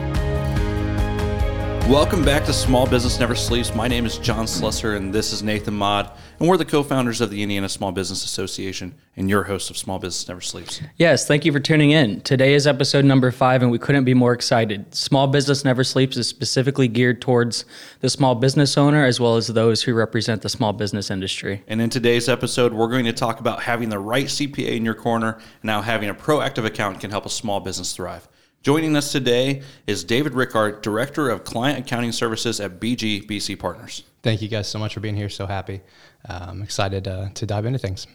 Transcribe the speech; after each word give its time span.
Welcome 1.87 2.25
back 2.25 2.43
to 2.45 2.51
Small 2.51 2.87
Business 2.87 3.17
Never 3.17 3.35
Sleeps. 3.35 3.73
My 3.73 3.87
name 3.87 4.05
is 4.05 4.17
John 4.17 4.47
Slusser, 4.47 4.97
and 4.97 5.13
this 5.13 5.31
is 5.31 5.41
Nathan 5.43 5.75
Mott, 5.75 6.14
and 6.39 6.47
we're 6.47 6.57
the 6.57 6.65
co-founders 6.65 7.21
of 7.21 7.29
the 7.29 7.41
Indiana 7.41 7.69
Small 7.69 7.91
Business 7.91 8.23
Association, 8.23 8.95
and 9.15 9.29
your 9.29 9.43
host 9.43 9.69
of 9.69 9.77
Small 9.77 9.99
Business 9.99 10.27
Never 10.27 10.41
Sleeps. 10.41 10.81
Yes, 10.97 11.27
thank 11.27 11.45
you 11.45 11.51
for 11.51 11.59
tuning 11.59 11.91
in. 11.91 12.21
Today 12.21 12.53
is 12.53 12.67
episode 12.67 13.05
number 13.05 13.31
five, 13.31 13.61
and 13.61 13.71
we 13.71 13.79
couldn't 13.79 14.03
be 14.03 14.13
more 14.13 14.33
excited. 14.33 14.93
Small 14.93 15.27
Business 15.27 15.63
Never 15.63 15.83
Sleeps 15.83 16.17
is 16.17 16.27
specifically 16.27 16.87
geared 16.87 17.21
towards 17.21 17.65
the 18.01 18.09
small 18.09 18.35
business 18.35 18.77
owner 18.77 19.05
as 19.05 19.19
well 19.19 19.37
as 19.37 19.47
those 19.47 19.83
who 19.83 19.93
represent 19.93 20.41
the 20.41 20.49
small 20.49 20.73
business 20.73 21.09
industry. 21.09 21.63
And 21.67 21.81
in 21.81 21.89
today's 21.89 22.27
episode, 22.27 22.73
we're 22.73 22.89
going 22.89 23.05
to 23.05 23.13
talk 23.13 23.39
about 23.39 23.63
having 23.63 23.89
the 23.89 23.99
right 23.99 24.25
CPA 24.25 24.75
in 24.75 24.83
your 24.83 24.95
corner 24.95 25.39
and 25.61 25.71
how 25.71 25.81
having 25.81 26.09
a 26.09 26.13
proactive 26.15 26.65
account 26.65 26.99
can 26.99 27.11
help 27.11 27.25
a 27.25 27.29
small 27.29 27.59
business 27.59 27.93
thrive. 27.93 28.27
Joining 28.65 28.95
us 28.95 29.11
today 29.11 29.61
is 29.85 30.03
David 30.03 30.33
Rickard, 30.33 30.81
Director 30.81 31.29
of 31.29 31.43
Client 31.43 31.77
Accounting 31.77 32.11
Services 32.11 32.59
at 32.59 32.79
BGBC 32.79 33.59
Partners. 33.59 34.01
Thank 34.23 34.41
you 34.41 34.47
guys 34.47 34.67
so 34.67 34.79
much 34.79 34.95
for 34.95 35.01
being 35.01 35.15
here. 35.15 35.29
So 35.29 35.45
happy. 35.45 35.81
I'm 36.27 36.49
um, 36.49 36.61
excited 36.63 37.07
uh, 37.07 37.29
to 37.35 37.45
dive 37.45 37.67
into 37.67 37.77
things. 37.77 38.07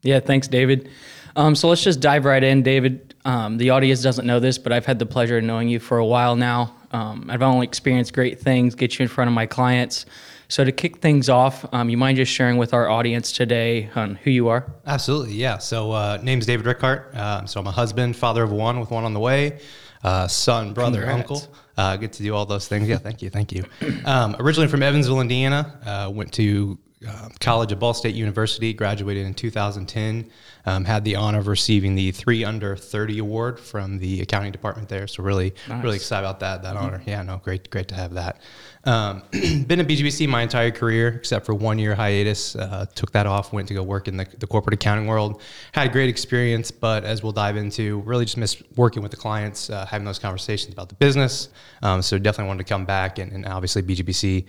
Yeah, 0.00 0.20
thanks, 0.20 0.48
David. 0.48 0.88
Um, 1.36 1.54
so 1.54 1.68
let's 1.68 1.84
just 1.84 2.00
dive 2.00 2.24
right 2.24 2.42
in. 2.42 2.62
David, 2.62 3.14
um, 3.26 3.58
the 3.58 3.68
audience 3.68 4.00
doesn't 4.00 4.26
know 4.26 4.40
this, 4.40 4.56
but 4.56 4.72
I've 4.72 4.86
had 4.86 4.98
the 4.98 5.04
pleasure 5.04 5.36
of 5.36 5.44
knowing 5.44 5.68
you 5.68 5.78
for 5.78 5.98
a 5.98 6.06
while 6.06 6.36
now. 6.36 6.74
Um, 6.92 7.26
I've 7.28 7.42
only 7.42 7.66
experienced 7.66 8.14
great 8.14 8.40
things, 8.40 8.74
get 8.74 8.98
you 8.98 9.02
in 9.02 9.08
front 9.10 9.28
of 9.28 9.34
my 9.34 9.44
clients. 9.44 10.06
So 10.50 10.64
to 10.64 10.72
kick 10.72 10.96
things 10.96 11.28
off, 11.28 11.64
um, 11.72 11.88
you 11.88 11.96
mind 11.96 12.16
just 12.16 12.32
sharing 12.32 12.56
with 12.56 12.74
our 12.74 12.90
audience 12.90 13.30
today 13.30 13.88
on 13.94 14.16
who 14.16 14.32
you 14.32 14.48
are? 14.48 14.66
Absolutely, 14.84 15.34
yeah. 15.34 15.58
So 15.58 15.92
uh, 15.92 16.18
name's 16.24 16.44
David 16.44 16.66
Rickhart. 16.66 17.14
Uh, 17.14 17.46
so 17.46 17.60
I'm 17.60 17.68
a 17.68 17.70
husband, 17.70 18.16
father 18.16 18.42
of 18.42 18.50
one 18.50 18.80
with 18.80 18.90
one 18.90 19.04
on 19.04 19.14
the 19.14 19.20
way, 19.20 19.60
uh, 20.02 20.26
son, 20.26 20.72
brother, 20.72 21.02
Congrats. 21.02 21.30
uncle. 21.30 21.54
Uh, 21.76 21.96
get 21.96 22.12
to 22.14 22.24
do 22.24 22.34
all 22.34 22.46
those 22.46 22.66
things. 22.66 22.88
Yeah, 22.88 22.96
thank 22.98 23.22
you, 23.22 23.30
thank 23.30 23.52
you. 23.52 23.64
Um, 24.04 24.34
originally 24.40 24.66
from 24.66 24.82
Evansville, 24.82 25.20
Indiana. 25.20 25.78
Uh, 25.86 26.10
went 26.12 26.32
to 26.32 26.76
uh, 27.06 27.28
college 27.40 27.72
at 27.72 27.78
Ball 27.78 27.94
State 27.94 28.14
University, 28.14 28.74
graduated 28.74 29.26
in 29.26 29.32
2010. 29.32 30.30
Um, 30.66 30.84
had 30.84 31.02
the 31.04 31.16
honor 31.16 31.38
of 31.38 31.46
receiving 31.46 31.94
the 31.94 32.12
three 32.12 32.44
under 32.44 32.76
30 32.76 33.20
award 33.20 33.58
from 33.58 33.98
the 33.98 34.20
accounting 34.20 34.52
department 34.52 34.90
there. 34.90 35.06
So 35.06 35.22
really, 35.22 35.54
nice. 35.66 35.82
really 35.82 35.96
excited 35.96 36.26
about 36.26 36.40
that. 36.40 36.62
That 36.62 36.76
mm-hmm. 36.76 36.84
honor. 36.84 37.02
Yeah, 37.06 37.22
no, 37.22 37.38
great, 37.38 37.70
great 37.70 37.88
to 37.88 37.94
have 37.94 38.12
that. 38.14 38.42
Um, 38.84 39.22
been 39.32 39.80
at 39.80 39.88
BGBC 39.88 40.28
my 40.28 40.42
entire 40.42 40.70
career 40.70 41.08
except 41.08 41.46
for 41.46 41.54
one 41.54 41.78
year 41.78 41.94
hiatus. 41.94 42.54
Uh, 42.56 42.84
took 42.94 43.12
that 43.12 43.26
off. 43.26 43.54
Went 43.54 43.68
to 43.68 43.74
go 43.74 43.82
work 43.82 44.06
in 44.06 44.18
the, 44.18 44.26
the 44.38 44.46
corporate 44.46 44.74
accounting 44.74 45.06
world. 45.06 45.40
Had 45.72 45.88
a 45.88 45.90
great 45.90 46.10
experience, 46.10 46.70
but 46.70 47.04
as 47.04 47.22
we'll 47.22 47.32
dive 47.32 47.56
into, 47.56 48.00
really 48.00 48.26
just 48.26 48.36
miss 48.36 48.62
working 48.76 49.02
with 49.02 49.10
the 49.10 49.16
clients, 49.16 49.70
uh, 49.70 49.86
having 49.86 50.04
those 50.04 50.18
conversations 50.18 50.74
about 50.74 50.90
the 50.90 50.94
business. 50.96 51.48
Um, 51.82 52.02
so 52.02 52.18
definitely 52.18 52.48
wanted 52.48 52.66
to 52.66 52.68
come 52.68 52.84
back, 52.84 53.18
and, 53.18 53.32
and 53.32 53.46
obviously 53.46 53.82
BGBC 53.82 54.44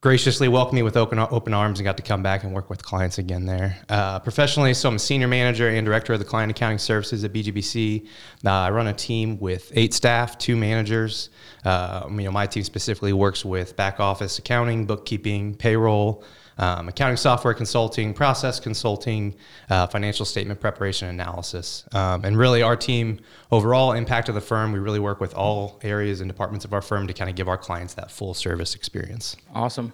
graciously 0.00 0.48
welcomed 0.48 0.76
me 0.76 0.82
with 0.82 0.96
open, 0.96 1.18
open 1.18 1.52
arms 1.52 1.78
and 1.78 1.84
got 1.84 1.96
to 1.98 2.02
come 2.02 2.22
back 2.22 2.42
and 2.42 2.54
work 2.54 2.70
with 2.70 2.82
clients 2.82 3.18
again 3.18 3.44
there. 3.44 3.76
Uh, 3.88 4.18
professionally, 4.18 4.72
so 4.72 4.88
I'm 4.88 4.96
a 4.96 4.98
senior 4.98 5.28
manager 5.28 5.68
and 5.68 5.84
director 5.84 6.14
of 6.14 6.18
the 6.18 6.24
client 6.24 6.50
accounting 6.50 6.78
services 6.78 7.22
at 7.22 7.32
BGBC. 7.34 8.06
Uh, 8.44 8.50
I 8.50 8.70
run 8.70 8.86
a 8.86 8.94
team 8.94 9.38
with 9.38 9.70
eight 9.74 9.92
staff, 9.92 10.38
two 10.38 10.56
managers. 10.56 11.28
Uh, 11.64 12.06
you 12.10 12.22
know, 12.22 12.30
my 12.30 12.46
team 12.46 12.64
specifically 12.64 13.12
works 13.12 13.44
with 13.44 13.76
back 13.76 14.00
office 14.00 14.38
accounting, 14.38 14.86
bookkeeping, 14.86 15.54
payroll, 15.54 16.24
um, 16.60 16.88
accounting 16.88 17.16
software 17.16 17.54
consulting, 17.54 18.12
process 18.12 18.60
consulting, 18.60 19.34
uh, 19.70 19.86
financial 19.86 20.26
statement 20.26 20.60
preparation 20.60 21.08
analysis. 21.08 21.84
Um, 21.92 22.24
and 22.24 22.36
really, 22.36 22.62
our 22.62 22.76
team 22.76 23.20
overall 23.50 23.92
impact 23.92 24.28
of 24.28 24.34
the 24.34 24.42
firm, 24.42 24.70
we 24.72 24.78
really 24.78 25.00
work 25.00 25.20
with 25.20 25.34
all 25.34 25.80
areas 25.82 26.20
and 26.20 26.30
departments 26.30 26.66
of 26.66 26.74
our 26.74 26.82
firm 26.82 27.06
to 27.06 27.14
kind 27.14 27.30
of 27.30 27.34
give 27.34 27.48
our 27.48 27.56
clients 27.56 27.94
that 27.94 28.10
full 28.10 28.34
service 28.34 28.74
experience. 28.74 29.36
Awesome. 29.54 29.92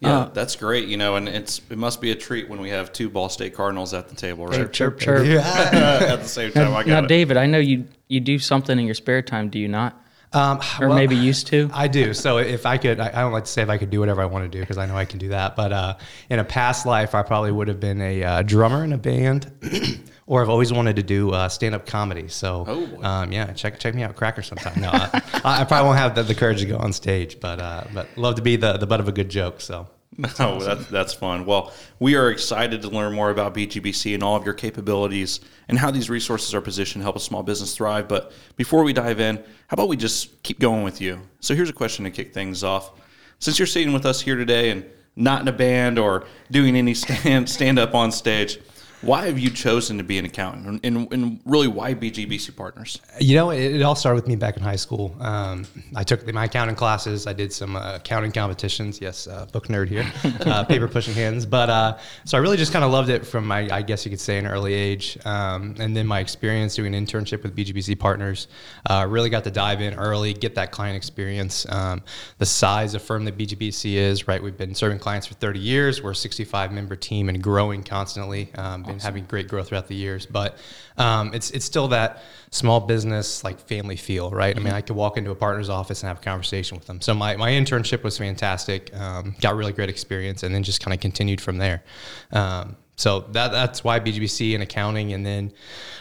Yeah, 0.00 0.18
uh, 0.18 0.28
that's 0.30 0.54
great. 0.54 0.86
You 0.88 0.98
know, 0.98 1.16
and 1.16 1.28
it's 1.28 1.62
it 1.70 1.78
must 1.78 2.00
be 2.02 2.10
a 2.10 2.14
treat 2.14 2.48
when 2.48 2.60
we 2.60 2.68
have 2.68 2.92
two 2.92 3.08
Ball 3.08 3.30
State 3.30 3.54
Cardinals 3.54 3.94
at 3.94 4.08
the 4.08 4.14
table, 4.14 4.46
right? 4.46 4.70
chirp, 4.70 4.98
chirp. 4.98 5.26
Yeah. 5.26 5.40
at 6.12 6.20
the 6.20 6.28
same 6.28 6.52
time, 6.52 6.72
now, 6.72 6.76
I 6.76 6.82
got 6.82 6.86
now, 6.88 7.04
it. 7.04 7.08
David, 7.08 7.36
I 7.38 7.46
know 7.46 7.58
you 7.58 7.86
you 8.08 8.20
do 8.20 8.38
something 8.38 8.78
in 8.78 8.84
your 8.84 8.94
spare 8.94 9.22
time. 9.22 9.48
Do 9.48 9.58
you 9.58 9.68
not? 9.68 9.98
Um, 10.34 10.60
or 10.80 10.88
well, 10.88 10.96
maybe 10.96 11.14
used 11.14 11.48
to. 11.48 11.70
I 11.74 11.88
do. 11.88 12.14
So 12.14 12.38
if 12.38 12.64
I 12.64 12.78
could, 12.78 13.00
I, 13.00 13.08
I, 13.08 13.20
don't 13.20 13.32
like 13.32 13.44
to 13.44 13.50
say 13.50 13.62
if 13.62 13.68
I 13.68 13.76
could 13.76 13.90
do 13.90 14.00
whatever 14.00 14.22
I 14.22 14.24
want 14.24 14.44
to 14.44 14.48
do 14.48 14.60
because 14.60 14.78
I 14.78 14.86
know 14.86 14.96
I 14.96 15.04
can 15.04 15.18
do 15.18 15.28
that. 15.28 15.56
But 15.56 15.72
uh, 15.72 15.96
in 16.30 16.38
a 16.38 16.44
past 16.44 16.86
life, 16.86 17.14
I 17.14 17.22
probably 17.22 17.52
would 17.52 17.68
have 17.68 17.80
been 17.80 18.00
a 18.00 18.22
uh, 18.22 18.42
drummer 18.42 18.82
in 18.82 18.94
a 18.94 18.98
band, 18.98 19.50
or 20.26 20.40
I've 20.40 20.48
always 20.48 20.72
wanted 20.72 20.96
to 20.96 21.02
do 21.02 21.32
uh, 21.32 21.48
stand 21.50 21.74
up 21.74 21.84
comedy. 21.84 22.28
So 22.28 22.64
oh, 22.66 23.02
um, 23.02 23.30
yeah, 23.30 23.52
check 23.52 23.78
check 23.78 23.94
me 23.94 24.02
out, 24.02 24.16
Cracker 24.16 24.42
sometime. 24.42 24.80
No, 24.80 24.90
I, 24.92 25.20
I, 25.44 25.64
probably 25.64 25.88
won't 25.88 25.98
have 25.98 26.14
the, 26.14 26.22
the, 26.22 26.34
courage 26.34 26.60
to 26.60 26.66
go 26.66 26.78
on 26.78 26.94
stage, 26.94 27.38
but 27.38 27.60
uh, 27.60 27.84
but 27.92 28.08
love 28.16 28.36
to 28.36 28.42
be 28.42 28.56
the 28.56 28.78
the 28.78 28.86
butt 28.86 29.00
of 29.00 29.08
a 29.08 29.12
good 29.12 29.28
joke. 29.28 29.60
So 29.60 29.86
That's 30.18 30.40
oh, 30.40 30.56
awesome. 30.56 30.66
that's, 30.66 30.90
that's 30.90 31.14
fun. 31.14 31.46
Well, 31.46 31.72
we 31.98 32.16
are 32.16 32.30
excited 32.30 32.82
to 32.82 32.88
learn 32.88 33.14
more 33.14 33.30
about 33.30 33.54
BGBC 33.54 34.14
and 34.14 34.22
all 34.22 34.36
of 34.36 34.44
your 34.44 34.54
capabilities 34.54 35.40
and 35.68 35.78
how 35.78 35.90
these 35.90 36.10
resources 36.10 36.54
are 36.54 36.60
positioned 36.60 37.00
to 37.00 37.04
help 37.04 37.16
a 37.16 37.20
small 37.20 37.42
business 37.42 37.74
thrive. 37.74 38.08
But 38.08 38.32
before 38.56 38.84
we 38.84 38.92
dive 38.92 39.20
in, 39.20 39.36
how 39.36 39.74
about 39.74 39.88
we 39.88 39.96
just 39.96 40.42
keep 40.42 40.58
going 40.58 40.82
with 40.82 41.00
you? 41.00 41.20
So 41.40 41.54
here's 41.54 41.70
a 41.70 41.74
question 41.74 42.04
to 42.04 42.10
kick 42.10 42.34
things 42.34 42.62
off. 42.62 42.92
Since 43.38 43.58
you're 43.58 43.66
sitting 43.66 43.92
with 43.92 44.06
us 44.06 44.20
here 44.20 44.36
today 44.36 44.70
and 44.70 44.84
not 45.16 45.42
in 45.42 45.48
a 45.48 45.52
band 45.52 45.98
or 45.98 46.26
doing 46.50 46.76
any 46.76 46.94
stand, 46.94 47.48
stand 47.48 47.78
up 47.78 47.94
on 47.94 48.12
stage, 48.12 48.58
why 49.02 49.26
have 49.26 49.38
you 49.38 49.50
chosen 49.50 49.98
to 49.98 50.04
be 50.04 50.16
an 50.18 50.24
accountant, 50.24 50.80
and, 50.84 51.12
and 51.12 51.40
really 51.44 51.66
why 51.66 51.94
BGBC 51.94 52.56
Partners? 52.56 53.00
You 53.20 53.34
know, 53.34 53.50
it, 53.50 53.74
it 53.74 53.82
all 53.82 53.96
started 53.96 54.14
with 54.14 54.28
me 54.28 54.36
back 54.36 54.56
in 54.56 54.62
high 54.62 54.76
school. 54.76 55.14
Um, 55.20 55.66
I 55.96 56.04
took 56.04 56.26
my 56.32 56.44
accounting 56.44 56.76
classes. 56.76 57.26
I 57.26 57.32
did 57.32 57.52
some 57.52 57.74
uh, 57.76 57.96
accounting 57.96 58.30
competitions. 58.30 59.00
Yes, 59.00 59.26
uh, 59.26 59.46
book 59.52 59.66
nerd 59.66 59.88
here, 59.88 60.06
uh, 60.46 60.64
paper 60.64 60.86
pushing 60.86 61.14
hands. 61.14 61.44
But 61.44 61.68
uh, 61.68 61.98
so 62.24 62.38
I 62.38 62.40
really 62.40 62.56
just 62.56 62.72
kind 62.72 62.84
of 62.84 62.92
loved 62.92 63.08
it 63.08 63.26
from 63.26 63.46
my, 63.46 63.68
I 63.74 63.82
guess 63.82 64.04
you 64.04 64.10
could 64.10 64.20
say, 64.20 64.38
an 64.38 64.46
early 64.46 64.72
age. 64.72 65.18
Um, 65.24 65.74
and 65.80 65.96
then 65.96 66.06
my 66.06 66.20
experience 66.20 66.76
doing 66.76 66.94
an 66.94 67.04
internship 67.04 67.42
with 67.42 67.56
BGBC 67.56 67.98
Partners 67.98 68.46
uh, 68.88 69.06
really 69.08 69.30
got 69.30 69.42
to 69.44 69.50
dive 69.50 69.80
in 69.80 69.94
early, 69.94 70.32
get 70.32 70.54
that 70.54 70.70
client 70.70 70.96
experience. 70.96 71.66
Um, 71.68 72.02
the 72.38 72.46
size 72.46 72.94
of 72.94 73.02
firm 73.02 73.24
that 73.24 73.36
BGBC 73.36 73.94
is, 73.94 74.28
right? 74.28 74.40
We've 74.40 74.56
been 74.56 74.74
serving 74.76 75.00
clients 75.00 75.26
for 75.26 75.34
30 75.34 75.58
years. 75.58 76.02
We're 76.02 76.12
a 76.12 76.16
65 76.16 76.70
member 76.70 76.94
team 76.94 77.28
and 77.28 77.42
growing 77.42 77.82
constantly. 77.82 78.54
Um, 78.54 78.84
awesome. 78.96 79.06
having 79.06 79.24
great 79.24 79.48
growth 79.48 79.68
throughout 79.68 79.88
the 79.88 79.94
years. 79.94 80.26
But 80.26 80.58
um, 80.96 81.32
it's 81.34 81.50
it's 81.50 81.64
still 81.64 81.88
that 81.88 82.22
small 82.50 82.80
business 82.80 83.42
like 83.44 83.58
family 83.60 83.96
feel, 83.96 84.30
right? 84.30 84.50
Mm-hmm. 84.50 84.58
I 84.58 84.62
mean, 84.62 84.68
mm-hmm. 84.70 84.76
I 84.76 84.82
could 84.82 84.96
walk 84.96 85.16
into 85.16 85.30
a 85.30 85.34
partner's 85.34 85.68
office 85.68 86.02
and 86.02 86.08
have 86.08 86.18
a 86.18 86.22
conversation 86.22 86.76
with 86.76 86.86
them. 86.86 87.00
So 87.00 87.14
my, 87.14 87.36
my 87.36 87.50
internship 87.50 88.02
was 88.02 88.18
fantastic. 88.18 88.94
Um, 88.94 89.34
got 89.40 89.56
really 89.56 89.72
great 89.72 89.88
experience, 89.88 90.42
and 90.42 90.54
then 90.54 90.62
just 90.62 90.82
kind 90.82 90.94
of 90.94 91.00
continued 91.00 91.40
from 91.40 91.58
there. 91.58 91.82
Um, 92.30 92.76
so 92.96 93.20
that 93.32 93.52
that's 93.52 93.82
why 93.82 94.00
BGBC 94.00 94.54
and 94.54 94.62
accounting, 94.62 95.12
and 95.12 95.24
then 95.24 95.52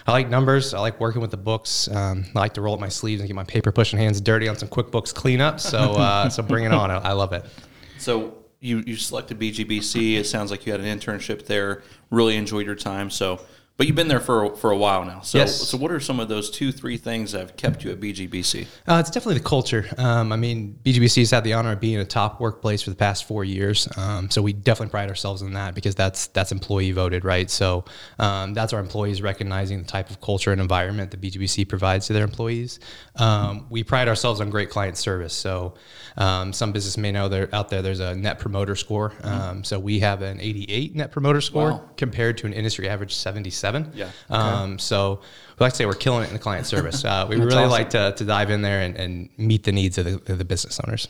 I 0.05 0.11
like 0.11 0.29
numbers. 0.29 0.73
I 0.73 0.79
like 0.79 0.99
working 0.99 1.21
with 1.21 1.31
the 1.31 1.37
books. 1.37 1.87
Um, 1.87 2.25
I 2.35 2.39
like 2.39 2.53
to 2.55 2.61
roll 2.61 2.73
up 2.73 2.79
my 2.79 2.89
sleeves 2.89 3.21
and 3.21 3.27
get 3.27 3.35
my 3.35 3.45
paper 3.45 3.71
pushing 3.71 3.97
hands 3.97 4.19
dirty 4.19 4.47
on 4.47 4.57
some 4.57 4.67
QuickBooks 4.67 5.13
cleanup. 5.13 5.59
So 5.59 5.77
uh, 5.93 6.29
so 6.29 6.43
bring 6.43 6.65
it 6.65 6.73
on. 6.73 6.91
I, 6.91 6.97
I 6.97 7.11
love 7.13 7.33
it. 7.33 7.45
So 7.97 8.40
you 8.61 8.83
you 8.85 8.95
selected 8.95 9.39
BGBC. 9.39 10.15
It 10.15 10.25
sounds 10.25 10.51
like 10.51 10.65
you 10.65 10.71
had 10.71 10.79
an 10.79 10.99
internship 10.99 11.47
there. 11.47 11.81
Really 12.09 12.37
enjoyed 12.37 12.65
your 12.65 12.75
time. 12.75 13.09
So 13.09 13.41
But 13.77 13.87
you've 13.87 13.95
been 13.95 14.09
there 14.09 14.19
for 14.19 14.55
for 14.57 14.69
a 14.69 14.77
while 14.77 15.03
now. 15.05 15.21
So 15.21 15.39
Yes. 15.39 15.55
so 15.67 15.75
what 15.75 15.91
are 15.91 15.99
some 15.99 16.19
of 16.19 16.27
those 16.27 16.51
two 16.51 16.71
three 16.71 16.97
things 16.97 17.31
that 17.31 17.39
have 17.39 17.57
kept 17.57 17.83
you 17.83 17.89
at 17.91 17.99
BGBC? 17.99 18.67
Uh, 18.87 18.97
it's 18.99 19.09
definitely 19.09 19.39
the 19.39 19.47
culture. 19.47 19.87
Um, 19.97 20.31
I 20.31 20.35
mean, 20.35 20.77
BGBC 20.85 21.21
has 21.21 21.31
had 21.31 21.43
the 21.43 21.53
honor 21.53 21.71
of 21.71 21.79
being 21.79 21.97
a 21.97 22.05
top 22.05 22.39
workplace 22.39 22.83
for 22.83 22.91
the 22.91 22.95
past 22.95 23.23
four 23.25 23.43
years. 23.43 23.87
Um, 23.97 24.29
so 24.29 24.41
we 24.43 24.53
definitely 24.53 24.91
pride 24.91 25.09
ourselves 25.09 25.41
in 25.41 25.53
that 25.53 25.73
because 25.73 25.95
that's 25.95 26.27
that's 26.27 26.51
employee 26.51 26.91
voted, 26.91 27.25
right? 27.25 27.49
So 27.49 27.85
um, 28.19 28.53
that's 28.53 28.71
our 28.71 28.79
employees 28.79 29.19
recognizing 29.23 29.79
the 29.81 29.87
type 29.87 30.11
of 30.11 30.21
culture 30.21 30.51
and 30.51 30.61
environment 30.61 31.09
that 31.09 31.19
BGBC 31.21 31.67
provides 31.67 32.05
to 32.07 32.13
their 32.13 32.25
employees. 32.25 32.79
Um, 33.15 33.65
we 33.71 33.83
pride 33.83 34.07
ourselves 34.07 34.41
on 34.41 34.51
great 34.51 34.69
client 34.69 34.95
service. 34.97 35.33
So 35.33 35.73
um, 36.17 36.53
some 36.53 36.71
business 36.71 36.97
may 36.97 37.11
know 37.11 37.29
there 37.29 37.49
out 37.55 37.69
there. 37.69 37.81
There's 37.81 37.99
a 37.99 38.13
Net 38.13 38.37
Promoter 38.37 38.75
Score. 38.75 39.13
Um, 39.23 39.63
so 39.63 39.79
we 39.79 39.99
have 40.01 40.21
an 40.21 40.39
88 40.39 40.95
Net 40.95 41.11
Promoter 41.11 41.41
Score 41.41 41.71
Wow. 41.71 41.89
compared 41.97 42.37
to 42.39 42.45
an 42.45 42.53
industry 42.53 42.87
average 42.87 43.15
77. 43.61 43.91
Yeah. 43.95 44.09
Um, 44.29 44.77
so 44.79 45.21
we 45.57 45.63
like 45.63 45.73
to 45.73 45.77
say 45.77 45.85
we're 45.85 45.93
killing 45.93 46.23
it 46.23 46.27
in 46.27 46.33
the 46.33 46.39
client 46.39 46.65
service. 46.65 47.05
Uh, 47.11 47.25
we 47.27 47.35
really 47.35 47.65
like 47.67 47.89
to, 47.89 48.13
to 48.15 48.23
dive 48.23 48.49
in 48.49 48.61
there 48.61 48.81
and, 48.81 48.95
and 48.95 49.29
meet 49.37 49.63
the 49.63 49.71
needs 49.71 49.97
of 49.97 50.05
the, 50.05 50.31
of 50.31 50.37
the 50.37 50.45
business 50.45 50.79
owners. 50.85 51.07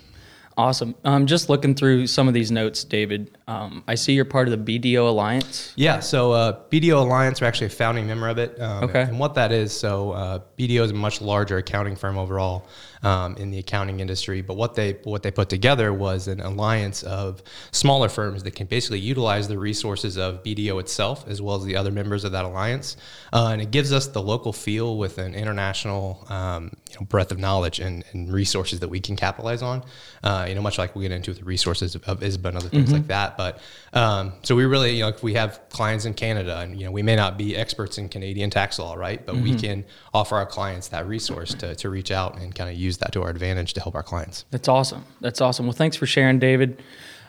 Awesome. 0.57 0.95
Um, 1.05 1.27
just 1.27 1.47
looking 1.49 1.75
through 1.75 2.07
some 2.07 2.27
of 2.27 2.33
these 2.33 2.51
notes, 2.51 2.83
David. 2.83 3.37
Um, 3.47 3.83
I 3.87 3.95
see 3.95 4.13
you're 4.13 4.25
part 4.25 4.47
of 4.47 4.65
the 4.65 4.79
BDO 4.79 5.07
Alliance. 5.07 5.73
Yeah, 5.75 5.99
so 5.99 6.31
uh, 6.33 6.59
BDO 6.69 7.01
Alliance, 7.01 7.39
we're 7.39 7.47
actually 7.47 7.67
a 7.67 7.71
founding 7.71 8.07
member 8.07 8.27
of 8.27 8.37
it. 8.37 8.59
Um, 8.59 8.83
Okay. 8.85 9.01
And 9.03 9.19
what 9.19 9.35
that 9.35 9.51
is, 9.51 9.71
so 9.77 10.11
uh, 10.11 10.39
BDO 10.57 10.83
is 10.83 10.91
a 10.91 10.95
much 10.95 11.21
larger 11.21 11.57
accounting 11.57 11.95
firm 11.95 12.17
overall 12.17 12.67
um, 13.03 13.35
in 13.37 13.51
the 13.51 13.59
accounting 13.59 13.99
industry. 13.99 14.41
But 14.41 14.55
what 14.55 14.75
they 14.75 14.93
what 15.03 15.23
they 15.23 15.31
put 15.31 15.49
together 15.49 15.93
was 15.93 16.27
an 16.27 16.41
alliance 16.41 17.03
of 17.03 17.41
smaller 17.71 18.09
firms 18.09 18.43
that 18.43 18.51
can 18.51 18.67
basically 18.67 18.99
utilize 18.99 19.47
the 19.47 19.57
resources 19.57 20.17
of 20.17 20.43
BDO 20.43 20.79
itself 20.79 21.27
as 21.27 21.41
well 21.41 21.55
as 21.55 21.63
the 21.63 21.75
other 21.75 21.91
members 21.91 22.23
of 22.23 22.31
that 22.33 22.45
alliance, 22.45 22.97
uh, 23.33 23.49
and 23.51 23.61
it 23.61 23.71
gives 23.71 23.91
us 23.91 24.07
the 24.07 24.21
local 24.21 24.53
feel 24.53 24.97
with 24.97 25.17
an 25.17 25.33
international 25.33 26.25
um, 26.29 26.71
you 26.89 26.99
know, 26.99 27.05
breadth 27.05 27.31
of 27.31 27.39
knowledge 27.39 27.79
and, 27.79 28.03
and 28.11 28.31
resources 28.31 28.79
that 28.79 28.89
we 28.89 28.99
can 28.99 29.15
capitalize 29.15 29.61
on. 29.61 29.83
Uh, 30.23 30.45
you 30.47 30.55
know, 30.55 30.61
much 30.61 30.77
like 30.77 30.95
we 30.95 31.03
get 31.03 31.11
into 31.11 31.31
with 31.31 31.39
the 31.39 31.45
resources 31.45 31.95
of, 31.95 32.03
of 32.03 32.19
ISBA 32.19 32.45
and 32.45 32.57
other 32.57 32.69
things 32.69 32.91
like 32.91 33.07
that. 33.07 33.37
But 33.37 33.59
um, 33.93 34.33
so 34.43 34.55
we 34.55 34.65
really, 34.65 34.95
you 34.97 35.03
know, 35.03 35.09
if 35.09 35.23
we 35.23 35.33
have 35.33 35.61
clients 35.69 36.05
in 36.05 36.13
Canada, 36.13 36.59
and 36.59 36.79
you 36.79 36.85
know, 36.85 36.91
we 36.91 37.01
may 37.01 37.15
not 37.15 37.37
be 37.37 37.55
experts 37.55 37.97
in 37.97 38.09
Canadian 38.09 38.49
tax 38.49 38.79
law, 38.79 38.93
right? 38.93 39.25
But 39.25 39.35
we 39.37 39.55
can 39.55 39.85
offer 40.13 40.35
our 40.35 40.45
clients 40.45 40.89
that 40.89 41.07
resource 41.07 41.53
to, 41.55 41.75
to 41.75 41.89
reach 41.89 42.11
out 42.11 42.37
and 42.39 42.53
kind 42.53 42.69
of 42.69 42.75
use 42.75 42.90
that 42.97 43.11
to 43.13 43.23
our 43.23 43.29
advantage 43.29 43.73
to 43.73 43.81
help 43.81 43.95
our 43.95 44.03
clients. 44.03 44.45
That's 44.51 44.67
awesome. 44.67 45.05
That's 45.19 45.41
awesome. 45.41 45.65
Well, 45.65 45.73
thanks 45.73 45.95
for 45.97 46.05
sharing, 46.05 46.39
David. 46.39 46.81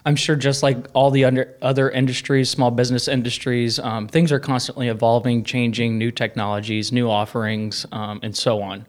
I'm 0.05 0.17
sure 0.17 0.35
just 0.35 0.65
like 0.65 0.89
all 0.95 1.11
the 1.13 1.25
under, 1.25 1.57
other 1.63 1.89
industries, 1.89 2.51
small 2.51 2.73
business 2.73 3.07
industries, 3.07 3.79
um, 3.79 4.09
things 4.09 4.33
are 4.33 4.41
constantly 4.41 4.89
evolving, 4.89 5.45
changing, 5.45 5.97
new 5.97 6.11
technologies, 6.11 6.91
new 6.91 7.09
offerings, 7.09 7.87
um, 7.93 8.19
and 8.23 8.37
so 8.37 8.61
on. 8.63 8.85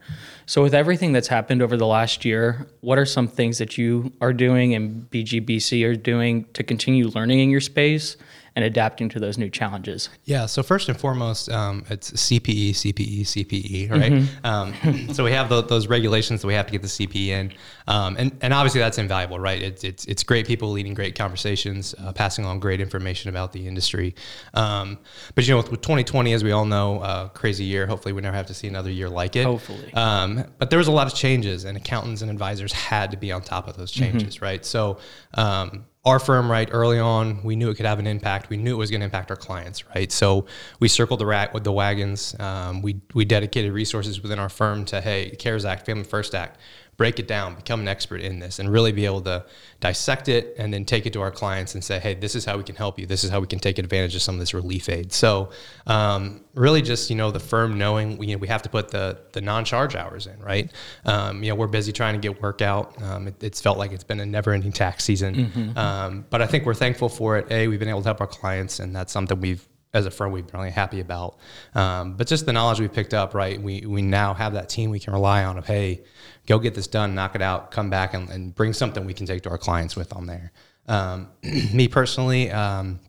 So, 0.47 0.63
with 0.63 0.73
everything 0.73 1.13
that's 1.13 1.27
happened 1.27 1.61
over 1.61 1.77
the 1.77 1.85
last 1.85 2.25
year, 2.25 2.67
what 2.81 2.97
are 2.97 3.05
some 3.05 3.27
things 3.27 3.59
that 3.59 3.77
you 3.77 4.11
are 4.21 4.33
doing 4.33 4.73
and 4.73 5.09
BGBC 5.11 5.85
are 5.85 5.95
doing 5.95 6.45
to 6.53 6.63
continue 6.63 7.07
learning 7.09 7.39
in 7.39 7.49
your 7.49 7.61
space 7.61 8.17
and 8.55 8.63
adapting 8.63 9.09
to 9.09 9.19
those 9.19 9.37
new 9.37 9.49
challenges? 9.49 10.09
Yeah. 10.25 10.45
So 10.45 10.63
first 10.63 10.89
and 10.89 10.99
foremost, 10.99 11.49
um, 11.49 11.85
it's 11.89 12.11
CPE, 12.11 12.71
CPE, 12.71 13.21
CPE, 13.21 13.91
right? 13.91 14.13
Um, 14.43 14.73
so 15.13 15.23
we 15.23 15.31
have 15.31 15.49
tho- 15.49 15.61
those 15.61 15.87
regulations 15.87 16.41
that 16.41 16.47
we 16.47 16.53
have 16.53 16.65
to 16.65 16.71
get 16.71 16.81
the 16.81 16.87
CPE 16.87 17.27
in, 17.27 17.53
um, 17.87 18.15
and 18.17 18.37
and 18.41 18.53
obviously 18.53 18.79
that's 18.79 18.97
invaluable, 18.97 19.39
right? 19.39 19.61
It's 19.61 19.83
it's 19.83 20.05
it's 20.05 20.23
great 20.23 20.45
people 20.45 20.71
leading 20.71 20.93
great 20.93 21.15
conversations, 21.15 21.95
uh, 21.99 22.11
passing 22.13 22.45
on 22.45 22.59
great 22.59 22.81
information 22.81 23.29
about 23.29 23.53
the 23.53 23.67
industry. 23.67 24.15
Um, 24.53 24.99
but 25.35 25.47
you 25.47 25.53
know, 25.53 25.57
with, 25.57 25.71
with 25.71 25.81
2020, 25.81 26.33
as 26.33 26.43
we 26.43 26.51
all 26.51 26.65
know, 26.65 26.99
uh, 26.99 27.29
crazy 27.29 27.63
year. 27.63 27.87
Hopefully, 27.87 28.13
we 28.13 28.21
never 28.21 28.35
have 28.35 28.47
to 28.47 28.53
see 28.53 28.67
another 28.67 28.91
year 28.91 29.09
like 29.09 29.35
it. 29.35 29.45
Hopefully. 29.45 29.93
Um, 29.93 30.45
but 30.57 30.69
there 30.69 30.79
was 30.79 30.87
a 30.87 30.91
lot 30.91 31.07
of 31.07 31.15
changes, 31.15 31.65
and 31.65 31.77
accountants 31.77 32.21
and 32.21 32.29
advisors 32.29 32.73
had 32.73 33.11
to 33.11 33.17
be 33.17 33.31
on 33.31 33.41
top 33.41 33.67
of 33.67 33.77
those 33.77 33.91
changes, 33.91 34.41
right? 34.41 34.65
So, 34.65 34.99
um, 35.33 35.85
our 36.05 36.19
firm, 36.19 36.51
right, 36.51 36.67
early 36.71 36.99
on, 36.99 37.41
we 37.43 37.55
knew 37.55 37.69
it 37.69 37.75
could 37.75 37.85
have 37.85 37.99
an 37.99 38.07
impact. 38.07 38.49
We 38.49 38.57
knew 38.57 38.75
it 38.75 38.77
was 38.77 38.91
going 38.91 38.99
to 38.99 39.05
impact 39.05 39.31
our 39.31 39.37
clients, 39.37 39.87
right? 39.95 40.11
So, 40.11 40.45
we 40.79 40.89
circled 40.89 41.21
the 41.21 41.25
rat 41.25 41.53
with 41.53 41.63
the 41.63 41.71
wagons. 41.71 42.35
Um, 42.39 42.81
we 42.81 42.99
we 43.13 43.23
dedicated 43.25 43.71
resources 43.71 44.21
within 44.21 44.37
our 44.37 44.49
firm 44.49 44.83
to, 44.85 44.99
hey, 44.99 45.29
CARES 45.37 45.63
Act, 45.65 45.85
Family 45.85 46.03
First 46.03 46.35
Act, 46.35 46.59
break 46.97 47.19
it 47.19 47.27
down, 47.27 47.55
become 47.55 47.79
an 47.79 47.87
expert 47.87 48.21
in 48.21 48.39
this, 48.39 48.59
and 48.59 48.69
really 48.69 48.91
be 48.91 49.05
able 49.05 49.21
to 49.21 49.45
dissect 49.79 50.29
it 50.29 50.55
and 50.57 50.73
then 50.73 50.85
take 50.85 51.05
it 51.05 51.13
to 51.13 51.21
our 51.21 51.31
clients 51.31 51.73
and 51.73 51.83
say, 51.83 51.99
hey, 51.99 52.13
this 52.13 52.35
is 52.35 52.45
how 52.45 52.57
we 52.57 52.63
can 52.63 52.75
help 52.75 52.99
you. 52.99 53.05
This 53.05 53.23
is 53.23 53.29
how 53.29 53.39
we 53.39 53.47
can 53.47 53.59
take 53.59 53.77
advantage 53.79 54.15
of 54.15 54.21
some 54.21 54.35
of 54.35 54.39
this 54.39 54.53
relief 54.53 54.89
aid. 54.89 55.11
So, 55.11 55.49
um, 55.87 56.43
really, 56.53 56.81
just 56.81 57.09
you 57.09 57.15
know, 57.15 57.31
the 57.31 57.39
firm 57.39 57.77
knowing 57.77 58.17
we 58.17 58.27
you 58.27 58.35
know, 58.35 58.39
we 58.39 58.47
have 58.47 58.61
to 58.63 58.69
put 58.69 58.89
the 58.89 59.19
the 59.31 59.41
non-charge 59.41 59.95
hours 59.95 60.27
in, 60.27 60.39
right? 60.39 60.71
Um, 61.05 61.43
you 61.43 61.49
know, 61.49 61.55
we're 61.55 61.67
busy 61.67 61.91
trying 61.91 62.13
to 62.13 62.19
get 62.19 62.41
work 62.41 62.61
out. 62.61 63.01
Um, 63.01 63.27
it, 63.27 63.43
it's 63.43 63.61
felt 63.61 63.77
like 63.77 63.91
it's 63.91 64.03
been 64.03 64.19
a 64.19 64.25
never-ending 64.25 64.71
tax 64.71 65.03
season, 65.03 65.73
um, 65.75 66.25
but 66.29 66.41
I 66.41 66.47
think 66.47 66.65
we're 66.65 66.73
thankful 66.73 67.09
for 67.09 67.37
it. 67.37 67.51
A, 67.51 67.67
we've 67.67 67.79
been 67.79 67.89
able 67.89 68.01
to 68.01 68.07
help 68.07 68.21
our 68.21 68.27
clients, 68.27 68.79
and 68.79 68.95
that's 68.95 69.11
something 69.11 69.39
we've 69.39 69.67
as 69.93 70.05
a 70.05 70.11
firm 70.11 70.31
we've 70.31 70.47
been 70.47 70.59
really 70.59 70.71
happy 70.71 70.99
about. 70.99 71.37
Um, 71.75 72.15
but 72.15 72.27
just 72.27 72.45
the 72.45 72.53
knowledge 72.53 72.79
we 72.79 72.87
picked 72.87 73.13
up, 73.13 73.33
right? 73.33 73.61
We 73.61 73.85
we 73.85 74.01
now 74.01 74.33
have 74.33 74.53
that 74.53 74.69
team 74.69 74.89
we 74.89 74.99
can 74.99 75.13
rely 75.13 75.43
on 75.43 75.57
of 75.57 75.65
hey, 75.65 76.03
go 76.47 76.59
get 76.59 76.73
this 76.73 76.87
done, 76.87 77.15
knock 77.15 77.35
it 77.35 77.41
out, 77.41 77.71
come 77.71 77.89
back 77.89 78.13
and, 78.13 78.29
and 78.29 78.53
bring 78.55 78.73
something 78.73 79.05
we 79.05 79.13
can 79.13 79.25
take 79.25 79.43
to 79.43 79.49
our 79.49 79.57
clients 79.57 79.95
with 79.95 80.13
on 80.13 80.25
there. 80.25 80.51
Um, 80.87 81.29
me 81.73 81.87
personally, 81.87 82.51
um, 82.51 82.99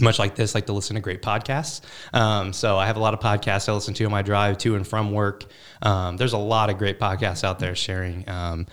much 0.00 0.18
like 0.18 0.34
this, 0.34 0.54
like 0.54 0.66
to 0.66 0.72
listen 0.72 0.94
to 0.96 1.00
great 1.00 1.22
podcasts. 1.22 1.80
Um, 2.12 2.52
so 2.52 2.76
I 2.76 2.86
have 2.86 2.96
a 2.96 3.00
lot 3.00 3.14
of 3.14 3.20
podcasts 3.20 3.68
I 3.68 3.72
listen 3.72 3.94
to 3.94 4.04
on 4.04 4.10
my 4.10 4.22
drive 4.22 4.58
to 4.58 4.76
and 4.76 4.86
from 4.86 5.12
work. 5.12 5.44
Um, 5.82 6.16
there's 6.16 6.34
a 6.34 6.38
lot 6.38 6.70
of 6.70 6.78
great 6.78 6.98
podcasts 6.98 7.44
out 7.44 7.58
there 7.58 7.74
sharing 7.74 8.28
um, 8.28 8.66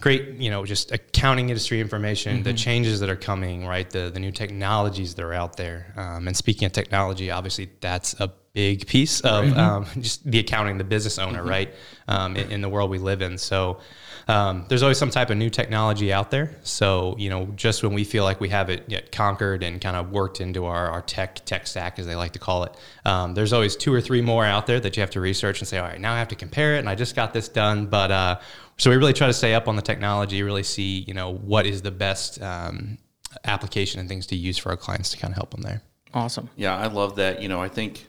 great, 0.00 0.34
you 0.36 0.50
know, 0.50 0.64
just 0.64 0.92
accounting 0.92 1.48
industry 1.48 1.80
information, 1.80 2.42
the 2.42 2.52
changes 2.52 3.00
that 3.00 3.08
are 3.08 3.16
coming, 3.16 3.66
right? 3.66 3.88
The 3.88 4.10
the 4.12 4.20
new 4.20 4.32
technologies 4.32 5.14
that 5.14 5.24
are 5.24 5.34
out 5.34 5.56
there. 5.56 5.92
Um, 5.96 6.26
and 6.26 6.36
speaking 6.36 6.66
of 6.66 6.72
technology, 6.72 7.30
obviously 7.30 7.70
that's 7.80 8.14
a 8.20 8.32
big 8.52 8.86
piece 8.86 9.20
of 9.20 9.56
um, 9.56 9.86
just 10.00 10.28
the 10.28 10.38
accounting, 10.38 10.78
the 10.78 10.84
business 10.84 11.18
owner, 11.18 11.42
right? 11.42 11.72
Um, 12.08 12.36
in, 12.36 12.52
in 12.52 12.60
the 12.62 12.68
world 12.68 12.90
we 12.90 12.98
live 12.98 13.22
in. 13.22 13.36
So 13.38 13.80
um, 14.28 14.64
there's 14.68 14.82
always 14.82 14.98
some 14.98 15.10
type 15.10 15.30
of 15.30 15.36
new 15.36 15.50
technology 15.50 16.12
out 16.12 16.30
there. 16.30 16.58
So, 16.62 17.14
you 17.16 17.30
know, 17.30 17.46
just 17.54 17.82
when 17.82 17.92
we 17.92 18.02
feel 18.02 18.24
like 18.24 18.40
we 18.40 18.48
have 18.48 18.70
it 18.70 18.84
yet 18.88 19.12
conquered 19.12 19.62
and 19.62 19.80
kind 19.80 19.94
of 19.94 20.10
worked 20.10 20.40
into 20.40 20.64
our, 20.64 20.90
our 20.90 21.02
tech 21.02 21.44
tech 21.44 21.66
stack, 21.66 21.98
as 21.98 22.06
they 22.06 22.16
like 22.16 22.32
to 22.32 22.38
call 22.40 22.64
it, 22.64 22.74
um, 23.04 23.34
there's 23.34 23.52
always 23.52 23.76
two 23.76 23.92
or 23.92 24.00
three 24.00 24.22
more 24.22 24.44
out 24.44 24.66
there 24.66 24.80
that 24.80 24.96
you 24.96 25.00
have 25.02 25.10
to 25.10 25.20
research 25.20 25.60
and 25.60 25.68
say, 25.68 25.78
all 25.78 25.86
right, 25.86 26.00
now 26.00 26.12
I 26.12 26.18
have 26.18 26.28
to 26.28 26.34
compare 26.34 26.74
it, 26.74 26.80
and 26.80 26.88
I 26.88 26.96
just 26.96 27.14
got 27.14 27.32
this 27.32 27.48
done. 27.48 27.86
But 27.86 28.10
uh, 28.10 28.38
so 28.78 28.90
we 28.90 28.96
really 28.96 29.12
try 29.12 29.26
to 29.26 29.32
stay 29.32 29.54
up 29.54 29.68
on 29.68 29.76
the 29.76 29.82
technology, 29.82 30.42
really 30.42 30.62
see, 30.62 31.00
you 31.00 31.14
know, 31.14 31.32
what 31.32 31.66
is 31.66 31.82
the 31.82 31.90
best 31.90 32.40
um, 32.42 32.98
application 33.44 34.00
and 34.00 34.08
things 34.08 34.26
to 34.28 34.36
use 34.36 34.58
for 34.58 34.70
our 34.70 34.76
clients 34.76 35.10
to 35.10 35.18
kind 35.18 35.32
of 35.32 35.36
help 35.36 35.50
them 35.50 35.62
there. 35.62 35.82
Awesome. 36.14 36.48
Yeah, 36.56 36.76
I 36.76 36.86
love 36.86 37.16
that. 37.16 37.42
You 37.42 37.48
know, 37.48 37.60
I 37.60 37.68
think 37.68 38.06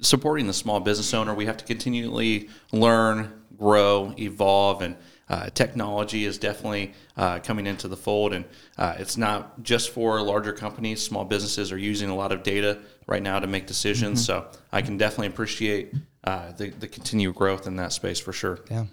supporting 0.00 0.46
the 0.46 0.52
small 0.52 0.80
business 0.80 1.14
owner, 1.14 1.34
we 1.34 1.46
have 1.46 1.56
to 1.56 1.64
continually 1.64 2.48
learn, 2.72 3.32
grow, 3.56 4.14
evolve, 4.18 4.82
and 4.82 4.96
uh, 5.28 5.48
technology 5.50 6.24
is 6.24 6.36
definitely 6.36 6.92
uh, 7.16 7.38
coming 7.38 7.66
into 7.66 7.88
the 7.88 7.96
fold. 7.96 8.32
And 8.32 8.44
uh, 8.76 8.96
it's 8.98 9.16
not 9.16 9.62
just 9.62 9.90
for 9.90 10.20
larger 10.20 10.52
companies. 10.52 11.00
Small 11.00 11.24
businesses 11.24 11.72
are 11.72 11.78
using 11.78 12.10
a 12.10 12.14
lot 12.14 12.32
of 12.32 12.42
data 12.42 12.80
right 13.06 13.22
now 13.22 13.38
to 13.38 13.46
make 13.46 13.66
decisions. 13.66 14.24
So 14.24 14.48
I 14.72 14.82
can 14.82 14.98
definitely 14.98 15.28
appreciate 15.28 15.94
uh, 16.24 16.52
the, 16.52 16.70
the 16.70 16.88
continued 16.88 17.34
growth 17.34 17.66
in 17.66 17.76
that 17.76 17.92
space 17.92 18.20
for 18.20 18.32
sure. 18.32 18.60
Yeah. 18.70 18.86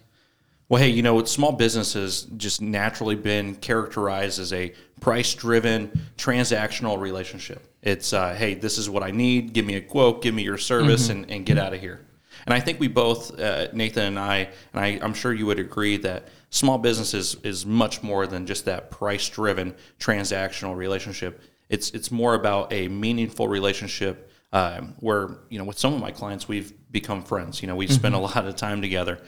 Well, 0.70 0.80
hey, 0.80 0.90
you 0.90 1.02
know, 1.02 1.24
small 1.24 1.52
business 1.52 1.94
has 1.94 2.28
just 2.38 2.62
naturally 2.62 3.16
been 3.16 3.56
characterized 3.56 4.40
as 4.40 4.54
a 4.54 4.72
price 5.02 5.34
driven 5.34 5.90
transactional 6.16 7.00
relationship. 7.00 7.66
It's, 7.82 8.14
uh, 8.14 8.36
hey, 8.36 8.54
this 8.54 8.78
is 8.78 8.88
what 8.88 9.02
I 9.02 9.10
need. 9.10 9.54
Give 9.54 9.66
me 9.66 9.78
a 9.78 9.82
quote, 9.82 10.22
give 10.22 10.36
me 10.36 10.44
your 10.44 10.60
service, 10.60 11.10
and, 11.10 11.32
and 11.32 11.44
get 11.44 11.58
out 11.58 11.74
of 11.74 11.82
here. 11.82 12.02
And 12.46 12.54
I 12.54 12.60
think 12.60 12.80
we 12.80 12.88
both, 12.88 13.40
uh, 13.40 13.70
Nathan 13.74 14.04
and 14.04 14.20
I, 14.20 14.50
and 14.74 14.80
I, 14.80 15.00
I'm 15.02 15.16
sure 15.16 15.34
you 15.34 15.48
would 15.48 15.58
agree 15.58 15.98
that 15.98 16.28
small 16.52 16.78
business 16.78 17.16
is, 17.16 17.36
is 17.44 17.66
much 17.66 18.04
more 18.04 18.28
than 18.28 18.46
just 18.46 18.66
that 18.66 18.92
price 18.92 19.28
driven 19.28 19.74
transactional 20.00 20.76
relationship. 20.76 21.42
It's, 21.70 21.90
it's 21.92 22.12
more 22.12 22.36
about 22.36 22.72
a 22.72 22.88
meaningful 22.90 23.48
relationship 23.48 24.29
um, 24.52 24.96
where, 25.00 25.38
you 25.50 25.60
know, 25.60 25.66
with 25.66 25.78
some 25.78 25.94
of 25.94 26.02
my 26.02 26.12
clients, 26.12 26.48
we've 26.48 26.74
become 26.92 27.24
friends. 27.24 27.62
You 27.62 27.68
know, 27.68 27.76
we 27.76 27.88
spend 27.88 28.16
a 28.16 28.20
lot 28.20 28.46
of 28.46 28.56
time 28.56 28.82
together. 28.82 29.20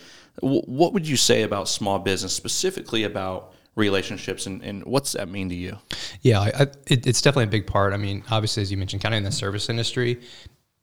W- 0.42 0.64
what 0.66 0.94
would 0.94 1.08
you 1.08 1.18
say 1.18 1.44
about 1.44 1.68
small 1.68 2.00
business, 2.00 2.34
specifically 2.34 3.04
about 3.04 3.54
relationships, 3.76 4.48
and, 4.48 4.62
and 4.64 4.84
what's 4.84 5.14
that 5.14 5.30
mean 5.30 5.50
to 5.50 5.56
you? 5.56 5.78
Yeah, 6.22 6.42
I, 6.42 6.48
I, 6.48 6.62
it, 6.88 7.08
it's 7.08 7.22
definitely 7.22 7.46
a 7.46 7.48
big 7.48 7.68
part. 7.68 7.94
I 7.94 7.98
mean, 7.98 8.24
obviously, 8.32 8.64
as 8.64 8.72
you 8.72 8.78
mentioned, 8.78 9.02
kind 9.02 9.14
of 9.14 9.20
in 9.20 9.24
the 9.24 9.32
service 9.32 9.70
industry, 9.70 10.20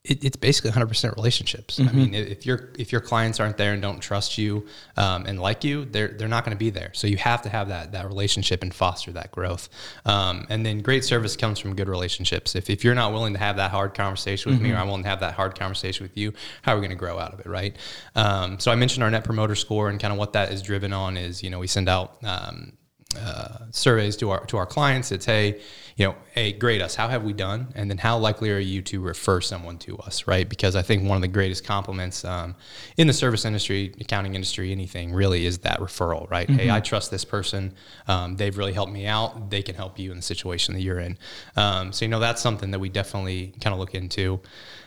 it, 0.09 0.25
it's 0.25 0.37
basically 0.37 0.71
100% 0.71 1.15
relationships. 1.17 1.79
I 1.79 1.93
mean, 1.93 2.15
if 2.15 2.47
your 2.47 2.71
if 2.79 2.93
your 2.93 3.00
clients 3.00 3.41
aren't 3.41 3.59
there 3.59 3.75
and 3.75 3.83
don't 3.83 4.00
trust 4.00 4.38
you 4.38 4.67
um, 4.97 5.27
and 5.27 5.38
like 5.38 5.65
you, 5.65 5.85
they're 5.85 6.09
they're 6.09 6.29
not 6.29 6.45
going 6.45 6.57
to 6.57 6.59
be 6.59 6.71
there. 6.71 6.91
So 6.95 7.07
you 7.07 7.19
have 7.19 7.43
to 7.43 7.50
have 7.50 7.69
that 7.69 7.93
that 7.93 8.07
relationship 8.07 8.62
and 8.62 8.75
foster 8.75 9.12
that 9.12 9.31
growth. 9.31 9.69
Um, 10.07 10.47
and 10.49 10.65
then 10.65 10.81
great 10.81 11.05
service 11.05 11.37
comes 11.37 11.59
from 11.59 11.77
good 11.77 11.88
relationships. 11.88 12.55
If, 12.55 12.71
if 12.71 12.85
you're 12.85 12.95
not 12.95 13.12
willing 13.12 13.35
to 13.35 13.38
have 13.38 13.57
that 13.57 13.71
hard 13.71 13.95
conversation 13.95 14.50
with 14.50 14.61
me, 14.62 14.73
or 14.73 14.77
I'm 14.77 14.87
willing 14.87 15.03
to 15.03 15.09
have 15.09 15.21
that 15.21 15.35
hard 15.35 15.59
conversation 15.59 16.05
with 16.05 16.17
you, 16.17 16.33
how 16.62 16.73
are 16.73 16.77
we 16.77 16.81
going 16.81 16.91
to 16.91 16.97
grow 16.97 17.19
out 17.19 17.35
of 17.35 17.41
it, 17.41 17.47
right? 17.47 17.77
Um, 18.17 18.59
so 18.59 18.73
I 18.73 18.77
mentioned 18.77 19.05
our 19.05 19.11
net 19.11 19.25
promoter 19.25 19.55
score 19.55 19.91
and 19.91 20.00
kind 20.00 20.12
of 20.12 20.19
what 20.19 20.33
that 20.33 20.53
is 20.53 20.62
driven 20.62 20.95
on 20.95 21.19
is 21.19 21.43
you 21.43 21.50
know 21.50 21.59
we 21.59 21.67
send 21.67 21.88
out 21.88 22.17
um, 22.25 22.73
uh, 23.17 23.65
surveys 23.71 24.17
to 24.17 24.31
our 24.31 24.45
to 24.47 24.59
our 24.59 24.67
clients. 24.67 25.12
It's 25.12 25.25
hey, 25.25 25.61
you 25.97 26.07
know, 26.07 26.15
hey, 26.33 26.53
grade 26.53 26.83
us. 26.83 26.95
How 26.95 27.09
have 27.09 27.25
we 27.25 27.33
done? 27.33 27.73
And 27.75 27.88
then 27.91 27.97
how 27.97 28.19
likely 28.19 28.50
are 28.50 28.59
you 28.59 28.83
to 28.83 29.00
refer 29.00 29.41
someone 29.41 29.79
to 29.79 29.97
us, 29.99 30.27
right? 30.27 30.47
Because 30.47 30.77
I 30.77 30.83
think 30.83 31.09
one 31.09 31.17
of 31.17 31.23
the 31.23 31.29
greatest 31.29 31.65
compliments 31.65 32.23
um, 32.25 32.55
in 32.99 33.07
the 33.07 33.15
service 33.15 33.47
industry, 33.47 33.95
accounting 33.99 34.35
industry, 34.35 34.73
anything 34.73 35.15
really 35.15 35.47
is 35.47 35.59
that 35.61 35.81
referral, 35.81 36.31
right? 36.31 36.50
Hey, 36.50 36.71
I 36.71 36.81
trust 36.81 37.11
this 37.11 37.25
person. 37.25 37.75
Um, 38.09 38.37
they've 38.37 38.57
really 38.57 38.75
helped 38.75 38.93
me 38.93 39.07
out. 39.07 39.49
They 39.49 39.62
can 39.62 39.75
help 39.75 39.99
you 39.99 40.11
in 40.11 40.19
the 40.19 40.23
situation 40.23 40.75
that 40.75 40.83
you're 40.83 41.00
in. 41.00 41.17
Um, 41.57 41.93
so 41.93 42.05
you 42.05 42.11
know 42.11 42.21
that's 42.21 42.43
something 42.43 42.71
that 42.73 42.79
we 42.79 42.91
definitely 42.91 43.55
kind 43.62 43.73
of 43.73 43.81
look 43.81 43.95
into. 43.95 44.41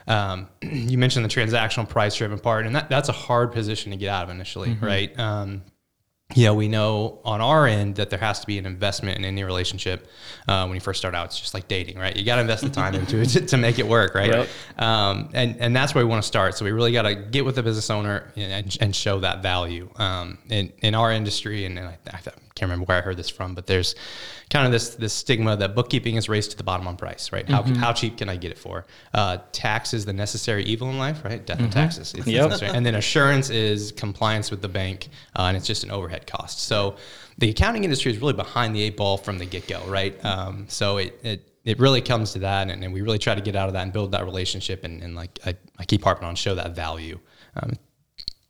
Um, 0.08 0.48
you 0.62 1.00
mentioned 1.00 1.26
the 1.26 1.30
transactional 1.30 1.90
price 1.90 2.16
driven 2.16 2.38
part, 2.38 2.68
and 2.68 2.76
that, 2.76 2.88
that's 2.88 3.10
a 3.10 3.14
hard 3.14 3.52
position 3.52 3.92
to 3.92 3.98
get 3.98 4.10
out 4.10 4.26
of 4.26 4.30
initially, 4.30 4.78
right? 4.82 5.20
Um, 5.20 5.64
you 6.36 6.46
know, 6.46 6.54
we 6.54 6.68
know 6.68 7.20
on 7.24 7.42
our 7.42 7.68
end 7.68 7.96
that 7.96 8.10
there 8.10 8.20
has 8.20 8.40
to 8.42 8.48
be 8.48 8.58
an 8.58 8.66
investment 8.66 9.18
in 9.18 9.26
any 9.26 9.44
relationship. 9.44 10.08
Uh, 10.48 10.66
when 10.66 10.76
you 10.76 10.82
first 10.82 11.00
start 11.00 11.16
out, 11.16 11.28
it's 11.28 11.40
just 11.40 11.54
like 11.54 11.68
dating, 11.68 11.98
right? 11.98 12.16
You 12.16 12.24
got 12.24 12.36
to 12.36 12.42
invest 12.42 12.64
the 12.64 12.70
time 12.70 12.96
into 12.96 13.20
it 13.20 13.26
to, 13.30 13.46
to 13.46 13.58
make 13.58 13.80
it 13.80 13.88
work, 13.88 14.16
right? 14.16 14.30
Yep. 14.30 14.50
Um, 14.78 15.30
and 15.34 15.58
and 15.60 15.76
that's 15.76 15.94
where 15.94 16.06
we 16.06 16.10
want 16.10 16.22
to 16.22 16.28
start. 16.28 16.58
So 16.58 16.66
we 16.66 16.72
really 16.72 16.92
got 16.92 17.04
to 17.04 17.16
get 17.16 17.46
with 17.46 17.56
the 17.56 17.64
business 17.64 17.90
owner 17.90 18.32
and, 18.36 18.78
and 18.82 18.96
show 18.96 19.20
that 19.20 19.42
value. 19.42 19.90
Um, 19.98 20.38
in 20.50 20.72
in 20.82 20.96
our 20.96 21.12
industry, 21.12 21.66
and, 21.66 21.78
and 21.78 21.88
I, 21.88 21.98
I 22.12 22.18
can't 22.62 22.70
remember 22.70 22.86
where 22.86 23.00
I 23.00 23.02
heard 23.02 23.18
this 23.18 23.28
from, 23.30 23.56
but 23.56 23.66
there's 23.66 23.96
kind 24.52 24.68
of 24.68 24.72
this 24.72 24.94
this 24.96 25.14
stigma 25.14 25.58
that 25.58 25.74
bookkeeping 25.74 26.16
is 26.16 26.30
raised 26.30 26.52
to 26.52 26.58
the 26.58 26.64
bottom 26.64 26.88
on 26.88 26.96
price, 26.96 27.32
right? 27.32 27.48
How, 27.50 27.64
how 27.64 27.92
cheap 27.92 28.18
can 28.20 28.30
I 28.30 28.36
get 28.36 28.52
it 28.52 28.58
for? 28.60 28.86
Uh, 29.16 29.40
tax 29.52 29.96
is 29.96 30.06
the 30.06 30.14
necessary 30.14 30.64
evil 30.66 30.88
in 30.92 31.00
life, 31.00 31.26
right? 31.26 31.44
Death 31.44 31.60
and 31.60 31.72
taxes. 31.72 32.14
It's 32.14 32.28
Yep. 32.28 32.50
necessary. 32.50 32.72
And 32.78 32.86
then 32.86 32.94
assurance 32.94 33.50
is 33.50 33.92
compliance 33.94 34.52
with 34.52 34.62
the 34.62 34.68
bank, 34.70 35.10
uh, 35.36 35.44
and 35.44 35.58
it's 35.58 35.66
just 35.66 35.84
an 35.84 35.90
overhead 35.90 36.28
cost. 36.28 36.60
So 36.60 36.98
the 37.40 37.50
accounting 37.50 37.84
industry 37.84 38.12
is 38.12 38.20
really 38.20 38.34
behind 38.34 38.76
the 38.76 38.84
eight 38.84 38.96
ball 38.96 39.18
from 39.18 39.40
the 39.40 39.46
get 39.46 39.68
go, 39.68 39.84
right? 39.88 40.24
Um, 40.24 40.66
so 40.70 40.98
it, 40.98 41.20
it 41.24 41.48
it 41.66 41.80
really 41.80 42.02
comes 42.02 42.34
to 42.34 42.40
that, 42.40 42.70
and, 42.70 42.84
and 42.84 42.94
we 42.94 43.02
really 43.02 43.20
try 43.20 43.34
to 43.34 43.42
get 43.42 43.56
out 43.56 43.68
of 43.70 43.74
that 43.74 43.82
and 43.84 43.92
build 43.94 44.12
that 44.12 44.24
relationship, 44.26 44.84
and, 44.84 45.02
and 45.02 45.16
like 45.16 45.40
I, 45.46 45.56
I 45.80 45.86
keep 45.86 46.04
harping 46.04 46.28
on, 46.28 46.36
show 46.36 46.54
that 46.56 46.76
value. 46.76 47.20
Um, 47.56 47.74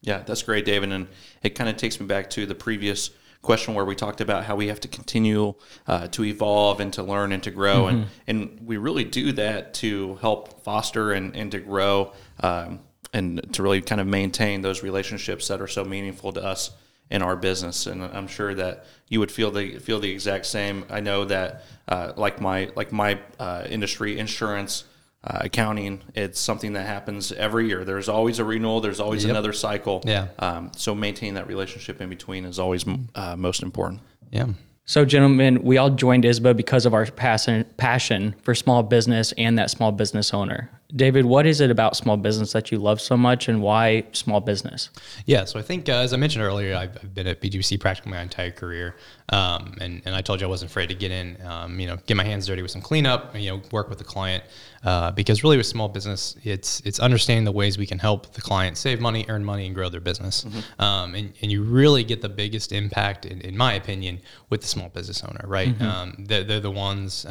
Yeah, 0.01 0.19
that's 0.25 0.43
great, 0.43 0.65
David. 0.65 0.91
And 0.91 1.07
it 1.43 1.51
kind 1.55 1.69
of 1.69 1.77
takes 1.77 1.99
me 1.99 2.05
back 2.07 2.29
to 2.31 2.45
the 2.45 2.55
previous 2.55 3.09
question 3.41 3.73
where 3.73 3.85
we 3.85 3.95
talked 3.95 4.21
about 4.21 4.43
how 4.45 4.55
we 4.55 4.67
have 4.67 4.79
to 4.79 4.87
continue 4.87 5.53
uh, 5.87 6.07
to 6.07 6.23
evolve 6.23 6.79
and 6.79 6.93
to 6.93 7.03
learn 7.03 7.31
and 7.31 7.41
to 7.43 7.51
grow. 7.51 7.87
And, 7.87 8.07
and 8.27 8.59
we 8.63 8.77
really 8.77 9.03
do 9.03 9.31
that 9.33 9.73
to 9.75 10.15
help 10.15 10.63
foster 10.63 11.11
and, 11.11 11.35
and 11.35 11.51
to 11.51 11.59
grow 11.59 12.13
um, 12.41 12.79
and 13.13 13.51
to 13.53 13.63
really 13.63 13.81
kind 13.81 13.99
of 13.99 14.07
maintain 14.07 14.61
those 14.61 14.83
relationships 14.83 15.47
that 15.47 15.59
are 15.59 15.67
so 15.67 15.83
meaningful 15.83 16.31
to 16.33 16.43
us 16.43 16.71
in 17.09 17.21
our 17.21 17.35
business. 17.35 17.87
And 17.87 18.03
I'm 18.03 18.27
sure 18.27 18.53
that 18.55 18.85
you 19.09 19.19
would 19.19 19.31
feel 19.31 19.51
the 19.51 19.79
feel 19.79 19.99
the 19.99 20.09
exact 20.09 20.45
same. 20.45 20.85
I 20.89 21.01
know 21.01 21.25
that 21.25 21.63
uh, 21.87 22.13
like 22.15 22.39
my 22.39 22.69
like 22.75 22.91
my 22.91 23.19
uh, 23.39 23.67
industry, 23.69 24.17
insurance, 24.17 24.85
uh, 25.23 25.39
accounting, 25.41 26.01
it's 26.15 26.39
something 26.39 26.73
that 26.73 26.87
happens 26.87 27.31
every 27.31 27.67
year. 27.67 27.85
There's 27.85 28.09
always 28.09 28.39
a 28.39 28.43
renewal. 28.43 28.81
There's 28.81 28.99
always 28.99 29.23
another 29.25 29.53
cycle. 29.53 30.01
Yeah. 30.03 30.29
Um, 30.39 30.71
so 30.75 30.95
maintaining 30.95 31.35
that 31.35 31.47
relationship 31.47 32.01
in 32.01 32.09
between 32.09 32.45
is 32.45 32.57
always 32.57 32.85
uh, 33.15 33.35
most 33.35 33.61
important. 33.61 34.01
yeah. 34.31 34.47
So, 34.85 35.05
gentlemen, 35.05 35.61
we 35.63 35.77
all 35.77 35.91
joined 35.91 36.23
ISBA 36.23 36.57
because 36.57 36.85
of 36.85 36.93
our 36.93 37.05
passion, 37.05 37.65
passion 37.77 38.35
for 38.41 38.55
small 38.55 38.83
business 38.83 39.31
and 39.37 39.57
that 39.57 39.69
small 39.69 39.91
business 39.91 40.33
owner. 40.33 40.69
David, 40.95 41.25
what 41.25 41.45
is 41.45 41.61
it 41.61 41.71
about 41.71 41.95
small 41.95 42.17
business 42.17 42.53
that 42.53 42.71
you 42.71 42.77
love 42.77 42.99
so 42.99 43.15
much 43.15 43.47
and 43.47 43.61
why 43.61 44.03
small 44.11 44.39
business? 44.39 44.89
Yeah, 45.25 45.45
so 45.45 45.59
I 45.59 45.61
think 45.61 45.89
uh, 45.89 45.93
as 45.93 46.13
I 46.13 46.17
mentioned 46.17 46.43
earlier, 46.43 46.75
I've, 46.75 46.97
I've 47.01 47.13
been 47.13 47.27
at 47.27 47.41
BGC 47.41 47.79
practically 47.79 48.11
my 48.11 48.21
entire 48.21 48.51
career, 48.51 48.95
um, 49.29 49.75
and 49.79 50.01
and 50.05 50.15
I 50.15 50.21
told 50.21 50.41
you 50.41 50.47
I 50.47 50.49
wasn't 50.49 50.71
afraid 50.71 50.87
to 50.87 50.95
get 50.95 51.11
in, 51.11 51.37
um, 51.45 51.79
you 51.79 51.87
know, 51.87 51.97
get 52.05 52.17
my 52.17 52.23
hands 52.23 52.47
dirty 52.47 52.61
with 52.61 52.71
some 52.71 52.81
cleanup, 52.81 53.35
you 53.35 53.51
know, 53.51 53.61
work 53.71 53.89
with 53.89 53.97
the 53.97 54.03
client, 54.03 54.43
uh, 54.83 55.11
because 55.11 55.43
really 55.43 55.57
with 55.57 55.65
small 55.65 55.87
business, 55.87 56.35
it's 56.43 56.81
it's 56.81 56.99
understanding 56.99 57.45
the 57.45 57.51
ways 57.51 57.77
we 57.77 57.85
can 57.85 57.99
help 57.99 58.33
the 58.33 58.41
client 58.41 58.77
save 58.77 58.99
money, 58.99 59.25
earn 59.29 59.43
money, 59.43 59.65
and 59.65 59.75
grow 59.75 59.89
their 59.89 60.01
business, 60.01 60.45
um, 60.79 61.15
and 61.15 61.33
and 61.41 61.51
you 61.51 61.63
really 61.63 62.03
get 62.03 62.21
the 62.21 62.29
biggest 62.29 62.71
impact, 62.71 63.25
in, 63.25 63.41
in 63.41 63.55
my 63.57 63.73
opinion, 63.73 64.19
with 64.49 64.61
the 64.61 64.67
small 64.67 64.89
business 64.89 65.23
owner, 65.23 65.45
right? 65.47 65.69
Um, 65.81 66.25
they're, 66.27 66.43
they're 66.43 66.59
the 66.59 66.71
ones. 66.71 67.25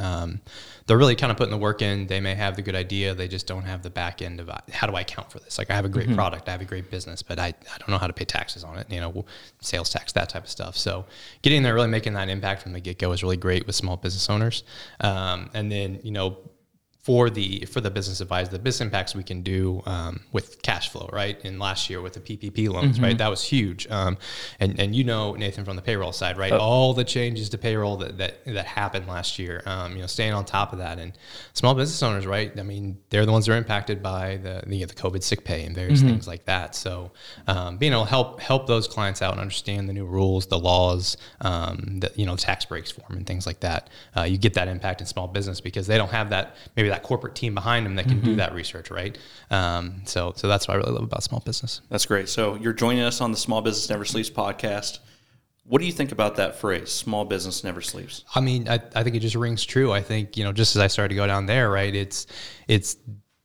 They're 0.91 0.99
really 0.99 1.15
kind 1.15 1.31
of 1.31 1.37
putting 1.37 1.53
the 1.53 1.57
work 1.57 1.83
in. 1.83 2.09
They 2.09 2.19
may 2.19 2.35
have 2.35 2.57
the 2.57 2.63
good 2.63 2.75
idea, 2.75 3.15
they 3.15 3.29
just 3.29 3.47
don't 3.47 3.63
have 3.63 3.85
the 3.85 3.91
back 3.91 4.23
end 4.23 4.41
of 4.41 4.51
uh, 4.51 4.59
how 4.73 4.89
do 4.89 4.97
I 4.97 5.03
account 5.03 5.31
for 5.31 5.39
this? 5.39 5.57
Like 5.57 5.71
I 5.71 5.77
have 5.77 5.85
a 5.85 5.89
great 5.89 6.13
product, 6.17 6.49
I 6.49 6.51
have 6.51 6.63
a 6.63 6.65
great 6.65 6.91
business, 6.91 7.23
but 7.23 7.39
I, 7.39 7.47
I 7.47 7.79
don't 7.79 7.91
know 7.91 7.99
how 7.99 8.09
to 8.09 8.13
pay 8.13 8.25
taxes 8.25 8.65
on 8.65 8.77
it, 8.77 8.91
you 8.91 8.99
know, 8.99 9.25
sales 9.61 9.89
tax, 9.89 10.11
that 10.15 10.31
type 10.31 10.43
of 10.43 10.51
stuff. 10.51 10.77
So 10.77 11.05
getting 11.43 11.63
there, 11.63 11.75
really 11.75 11.87
making 11.87 12.15
that 12.15 12.29
impact 12.29 12.63
from 12.63 12.73
the 12.73 12.81
get 12.81 12.99
go 12.99 13.13
is 13.13 13.23
really 13.23 13.37
great 13.37 13.69
with 13.69 13.77
small 13.77 13.99
business 13.99 14.29
owners. 14.29 14.65
Um, 14.99 15.49
and 15.55 15.71
then, 15.71 16.01
you 16.03 16.11
know, 16.11 16.39
for 17.03 17.31
the 17.31 17.65
for 17.67 17.81
the 17.81 17.91
business 17.91 18.21
advisor, 18.21 18.51
the 18.51 18.59
business 18.59 18.83
impacts 18.83 19.15
we 19.15 19.23
can 19.23 19.41
do 19.43 19.83
um, 19.87 20.21
with 20.33 20.61
cash 20.61 20.91
flow, 20.91 21.09
right? 21.13 21.43
And 21.45 21.59
last 21.59 21.89
year 21.89 22.03
with 22.03 22.13
the 22.13 22.21
PPP 22.21 22.69
loans, 22.69 23.01
right, 23.01 23.17
that 23.17 23.29
was 23.29 23.43
huge. 23.43 23.87
Um, 23.91 24.19
and 24.59 24.79
and 24.79 24.95
you 24.95 25.05
know 25.05 25.33
Nathan 25.33 25.65
from 25.65 25.77
the 25.77 25.83
payroll 25.83 26.13
side, 26.13 26.37
right? 26.37 26.53
All 26.53 26.93
the 26.93 27.05
changes 27.05 27.49
to 27.51 27.59
payroll 27.59 27.97
that 27.99 28.19
that, 28.19 28.45
that 28.45 28.67
happened 28.67 29.07
last 29.07 29.39
year. 29.39 29.63
Um, 29.65 29.95
you 29.95 30.03
know, 30.03 30.07
staying 30.07 30.35
on 30.35 30.45
top 30.45 30.75
of 30.75 30.79
that, 30.81 30.99
and 30.99 31.13
small 31.55 31.75
business 31.75 32.03
owners, 32.03 32.27
right? 32.27 32.53
I 32.59 32.63
mean, 32.63 32.99
they're 33.09 33.25
the 33.25 33.33
ones 33.33 33.47
that 33.47 33.55
are 33.55 33.57
impacted 33.57 34.03
by 34.03 34.37
the 34.37 34.63
the, 34.67 34.85
the 34.85 34.95
COVID 34.95 35.23
sick 35.23 35.43
pay 35.43 35.65
and 35.65 35.75
various 35.75 36.03
things 36.03 36.29
like 36.29 36.45
that. 36.45 36.75
So 36.75 37.13
um, 37.47 37.79
being 37.79 37.93
able 37.93 38.05
to 38.05 38.11
help 38.11 38.41
help 38.41 38.67
those 38.67 38.87
clients 38.87 39.23
out 39.23 39.33
and 39.33 39.41
understand 39.41 39.89
the 39.89 39.95
new 39.95 40.05
rules, 40.05 40.47
the 40.49 40.59
laws, 40.59 41.17
um, 41.41 42.01
the 42.01 42.13
you 42.15 42.27
know 42.27 42.37
tax 42.37 42.67
breaks 42.67 42.91
for 42.91 43.01
them 43.01 43.17
and 43.17 43.27
things 43.27 43.47
like 43.47 43.61
that. 43.61 43.89
Uh, 44.15 44.25
you 44.25 44.37
get 44.37 44.53
that 44.55 44.69
impact 44.69 45.01
in 45.01 45.07
small 45.07 45.27
business 45.27 45.63
because 45.63 45.87
they 45.87 45.97
don't 45.97 46.11
have 46.11 46.29
that 46.29 46.57
maybe 46.77 46.90
that 46.91 47.03
corporate 47.03 47.35
team 47.35 47.55
behind 47.55 47.87
them 47.87 47.97
that 47.97 48.07
can 48.07 48.21
do 48.21 48.37
that 48.37 48.55
research, 48.55 48.91
right? 48.91 49.17
Um, 49.51 50.03
so 50.05 50.33
so 50.37 50.49
that's 50.49 50.69
what 50.69 50.75
I 50.75 50.77
really 50.79 50.93
love 50.93 51.05
about 51.05 51.23
small 51.23 51.41
business. 51.41 51.81
That's 51.89 52.07
great. 52.07 52.29
So 52.29 52.57
you're 52.57 52.73
joining 52.73 53.03
us 53.03 53.21
on 53.21 53.31
the 53.31 53.37
Small 53.37 53.63
Business 53.63 53.89
Never 53.89 54.05
Sleeps 54.05 54.31
podcast. 54.31 54.99
What 55.65 55.81
do 55.81 55.87
you 55.87 55.93
think 55.93 56.11
about 56.11 56.37
that 56.37 56.57
phrase, 56.57 56.91
small 56.91 57.25
business 57.25 57.63
never 57.63 57.81
sleeps? 57.81 58.25
I 58.35 58.41
mean, 58.41 58.69
I, 58.69 58.81
I 58.95 59.05
think 59.05 59.15
it 59.15 59.21
just 59.21 59.37
rings 59.37 59.65
true. 59.65 59.93
I 59.93 60.03
think 60.03 60.37
you 60.37 60.45
know, 60.45 60.53
just 60.53 60.75
as 60.75 60.83
I 60.83 60.89
started 60.89 61.11
to 61.11 61.15
go 61.15 61.27
down 61.27 61.47
there, 61.47 61.71
right? 61.71 61.95
It's 61.95 62.27
it's 62.67 62.97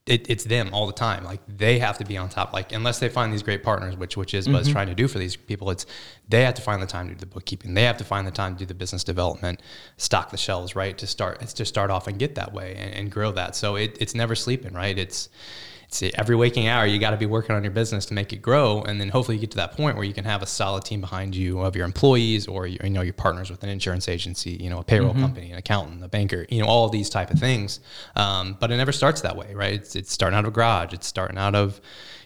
it, 0.06 0.30
it's 0.30 0.44
them 0.44 0.70
all 0.72 0.86
the 0.86 0.94
time. 0.94 1.24
Like 1.24 1.42
they 1.48 1.80
have 1.80 1.98
to 1.98 2.06
be 2.06 2.16
on 2.16 2.30
top. 2.30 2.54
Like 2.54 2.72
unless 2.72 3.00
they 3.00 3.10
find 3.10 3.34
these 3.34 3.42
great 3.42 3.64
partners, 3.64 3.98
which 3.98 4.16
which 4.16 4.36
is 4.36 4.48
what's 4.48 4.68
mm-hmm. 4.68 4.74
trying 4.74 4.88
to 4.88 4.96
do 4.96 5.08
for 5.08 5.18
these 5.18 5.36
people, 5.36 5.72
it's 5.72 5.88
they 6.30 6.44
have 6.44 6.54
to 6.56 6.62
find 6.62 6.82
the 6.82 6.86
time 6.86 7.08
to 7.08 7.16
do 7.16 7.20
the 7.20 7.26
bookkeeping. 7.26 7.74
They 7.74 7.84
have 7.84 7.98
to 7.98 8.04
find 8.04 8.28
the 8.28 8.32
time 8.32 8.54
to 8.56 8.60
do 8.60 8.66
the 8.68 8.76
business 8.76 9.04
development, 9.04 9.62
stock 9.98 10.30
the 10.30 10.38
shelves, 10.38 10.76
right? 10.76 10.96
To 11.00 11.08
start 11.08 11.42
it's 11.42 11.54
to 11.54 11.66
start 11.66 11.90
off 11.90 12.08
and 12.08 12.20
get 12.20 12.36
that 12.36 12.54
way 12.54 12.76
and, 12.76 12.94
and 12.94 13.12
grow 13.12 13.32
that. 13.32 13.56
So 13.56 13.76
it, 13.76 13.98
it's 14.00 14.14
never 14.14 14.36
sleeping, 14.36 14.74
right? 14.74 14.98
It's 14.98 15.30
it's 16.02 16.16
every 16.18 16.36
waking 16.36 16.68
hour 16.68 16.86
you 16.86 17.00
got 17.00 17.12
to 17.12 17.18
be 17.18 17.26
working 17.26 17.56
on 17.56 17.64
your 17.64 17.72
business 17.72 18.06
to 18.06 18.14
make 18.14 18.34
it 18.34 18.42
grow 18.42 18.82
and 18.84 19.00
then 19.00 19.10
hopefully 19.10 19.38
you 19.38 19.42
get 19.42 19.52
to 19.52 19.58
that 19.58 19.72
point 19.74 19.96
where 19.96 20.06
you 20.06 20.14
can 20.14 20.26
have 20.26 20.42
a 20.42 20.46
solid 20.46 20.84
team 20.84 21.02
behind 21.02 21.36
you 21.36 21.60
of 21.62 21.76
your 21.76 21.86
employees 21.86 22.48
or 22.48 22.68
your, 22.68 22.80
you 22.84 22.90
know 22.90 23.02
your 23.02 23.14
partners 23.14 23.50
with 23.50 23.64
an 23.64 23.70
insurance 23.70 24.08
agency 24.10 24.52
you 24.60 24.70
know 24.70 24.80
a 24.80 24.84
payroll 24.84 25.14
company 25.14 25.52
an 25.52 25.58
accountant 25.58 26.04
a 26.04 26.08
banker 26.08 26.46
you 26.50 26.62
know 26.62 26.68
all 26.68 26.90
these 26.90 27.10
type 27.10 27.32
of 27.32 27.40
things. 27.40 27.80
Um, 28.16 28.58
but 28.60 28.72
it 28.72 28.78
never 28.78 28.92
starts 28.92 29.22
that 29.22 29.36
way 29.36 29.54
right? 29.54 29.74
It's, 29.74 29.96
it's 29.96 30.12
starting 30.12 30.38
out 30.38 30.46
of 30.46 30.50
a 30.50 30.52
garage. 30.56 30.94
It's 30.94 31.08
starting 31.08 31.38
out 31.38 31.56
of 31.56 31.80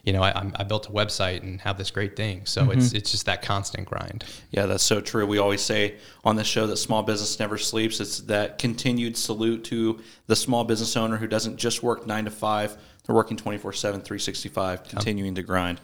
you 0.03 0.13
know 0.13 0.21
I, 0.23 0.31
I'm- 0.31 0.53
I 0.55 0.63
built 0.63 0.87
a 0.87 0.91
website 0.91 1.41
and 1.43 1.59
have 1.61 1.77
this 1.77 1.91
great 1.91 2.15
thing. 2.15 2.45
So 2.45 2.71
it's 2.71 2.93
it's 2.93 3.11
just 3.11 3.25
that 3.27 3.41
constant 3.41 3.87
grind. 3.87 4.23
Yeah, 4.51 4.65
that's 4.65 4.83
so 4.83 4.99
true. 5.01 5.25
We 5.25 5.37
always 5.37 5.61
say 5.61 5.95
on 6.23 6.35
this 6.35 6.47
show 6.47 6.67
that 6.67 6.77
small 6.77 7.03
business 7.03 7.39
never 7.39 7.57
sleeps. 7.57 7.99
It's 7.99 8.19
that 8.21 8.57
continued 8.57 9.15
salute 9.17 9.63
to 9.65 9.99
the 10.27 10.35
small 10.35 10.63
business 10.63 10.95
owner 10.97 11.17
who 11.17 11.27
doesn't 11.27 11.57
just 11.57 11.83
work 11.83 12.05
nine 12.07 12.25
to 12.25 12.31
five, 12.31 12.77
they're 13.09 13.15
working 13.15 13.37
24 13.37 13.73
7, 13.73 14.01
365, 14.01 14.83
continuing 14.83 15.33
to 15.33 15.41
grind. 15.41 15.81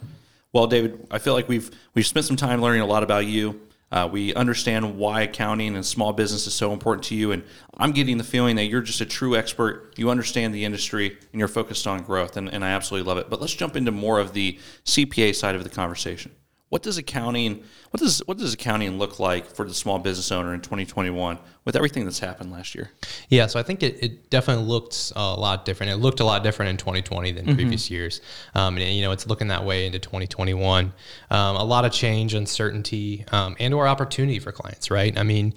Well, 0.53 0.67
David, 0.67 1.08
I 1.10 1.17
feel 1.17 1.34
like 1.34 1.50
we've 1.50 1.72
we've 1.96 2.05
spent 2.05 2.27
some 2.27 2.36
time 2.36 2.62
learning 2.62 2.82
a 2.82 2.86
lot 2.86 3.01
about 3.01 3.25
you. 3.25 3.62
Uh, 3.91 4.08
we 4.12 4.32
understand 4.36 5.00
why 5.00 5.24
accounting 5.24 5.74
and 5.75 5.84
small 5.84 6.13
business 6.13 6.46
is 6.46 6.53
so 6.53 6.72
important 6.72 7.03
to 7.05 7.15
you, 7.15 7.32
and 7.32 7.41
I'm 7.77 7.94
getting 7.94 8.20
the 8.20 8.24
feeling 8.24 8.58
that 8.58 8.65
you're 8.65 8.82
just 8.82 9.01
a 9.01 9.08
true 9.08 9.36
expert. 9.36 9.96
You 9.98 10.12
understand 10.12 10.53
the 10.53 10.65
industry, 10.65 11.17
and 11.32 11.39
you're 11.39 11.48
focused 11.48 11.88
on 11.88 12.03
growth, 12.03 12.38
and, 12.38 12.48
and 12.48 12.63
I 12.63 12.70
absolutely 12.70 13.08
love 13.08 13.17
it. 13.17 13.27
But 13.27 13.41
let's 13.41 13.55
jump 13.55 13.75
into 13.75 13.91
more 13.91 14.20
of 14.20 14.34
the 14.34 14.60
CPA 14.86 15.34
side 15.34 15.55
of 15.55 15.63
the 15.63 15.70
conversation. 15.72 16.32
What 16.75 16.84
does 16.84 16.98
accounting 16.98 17.63
what 17.91 18.01
does 18.01 18.22
what 18.25 18.38
does 18.38 18.53
accounting 18.53 19.00
look 19.00 19.17
like 19.17 19.46
for 19.46 19.65
the 19.65 19.74
small 19.74 19.98
business 19.98 20.29
owner 20.29 20.53
in 20.53 20.60
2021 20.60 21.39
with 21.63 21.74
everything 21.74 22.03
that's 22.03 22.20
happened 22.20 22.51
last 22.51 22.75
year? 22.75 22.91
Yeah, 23.29 23.48
so 23.48 23.62
I 23.62 23.63
think 23.63 23.82
it, 23.82 24.03
it 24.03 24.29
definitely 24.29 24.65
looked 24.65 25.13
a 25.15 25.36
lot 25.36 25.63
different. 25.63 25.94
It 25.94 25.96
looked 25.96 26.20
a 26.20 26.25
lot 26.25 26.44
different 26.44 26.72
in 26.72 26.75
2020 26.75 27.32
than 27.32 27.46
mm-hmm. 27.46 27.55
previous 27.55 27.89
years, 27.89 28.20
um, 28.55 28.75
and 28.77 28.94
you 28.94 29.03
know 29.03 29.13
it's 29.13 29.25
looking 29.25 29.48
that 29.48 29.63
way 29.63 29.86
into 29.86 30.00
2021. 30.00 30.91
Um, 31.32 31.55
a 31.55 31.63
lot 31.63 31.86
of 31.86 31.94
change, 31.94 32.34
uncertainty, 32.34 33.24
um, 33.32 33.55
and 33.58 33.74
or 33.74 33.88
opportunity 33.88 34.39
for 34.39 34.51
clients. 34.51 34.91
Right? 34.91 35.17
I 35.17 35.24
mean 35.24 35.53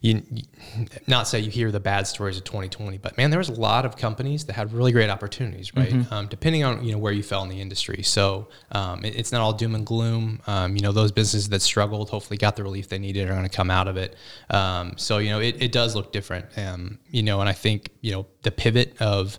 you, 0.00 0.22
not 1.06 1.26
say 1.26 1.40
you 1.40 1.50
hear 1.50 1.70
the 1.70 1.80
bad 1.80 2.06
stories 2.06 2.36
of 2.36 2.44
2020, 2.44 2.98
but 2.98 3.16
man, 3.16 3.30
there 3.30 3.38
was 3.38 3.48
a 3.48 3.60
lot 3.60 3.84
of 3.84 3.96
companies 3.96 4.44
that 4.44 4.52
had 4.52 4.72
really 4.72 4.92
great 4.92 5.10
opportunities, 5.10 5.74
right? 5.74 5.90
Mm-hmm. 5.90 6.12
Um, 6.12 6.26
depending 6.28 6.64
on 6.64 6.84
you 6.84 6.92
know 6.92 6.98
where 6.98 7.12
you 7.12 7.22
fell 7.22 7.42
in 7.42 7.48
the 7.48 7.60
industry. 7.60 8.02
So 8.02 8.48
um, 8.72 9.04
it, 9.04 9.16
it's 9.16 9.32
not 9.32 9.40
all 9.40 9.52
doom 9.52 9.74
and 9.74 9.84
gloom. 9.84 10.40
Um, 10.46 10.76
you 10.76 10.82
know, 10.82 10.92
those 10.92 11.12
businesses 11.12 11.48
that 11.48 11.62
struggled 11.62 12.10
hopefully 12.10 12.38
got 12.38 12.56
the 12.56 12.62
relief 12.62 12.88
they 12.88 12.98
needed 12.98 13.28
are 13.28 13.32
going 13.32 13.42
to 13.42 13.48
come 13.48 13.70
out 13.70 13.88
of 13.88 13.96
it. 13.96 14.16
Um, 14.50 14.94
so 14.96 15.18
you 15.18 15.30
know, 15.30 15.40
it, 15.40 15.60
it 15.62 15.72
does 15.72 15.94
look 15.94 16.12
different. 16.12 16.46
Um, 16.56 16.98
you 17.10 17.22
know, 17.22 17.40
and 17.40 17.48
I 17.48 17.54
think 17.54 17.90
you 18.00 18.12
know 18.12 18.26
the 18.42 18.50
pivot 18.50 19.00
of 19.00 19.38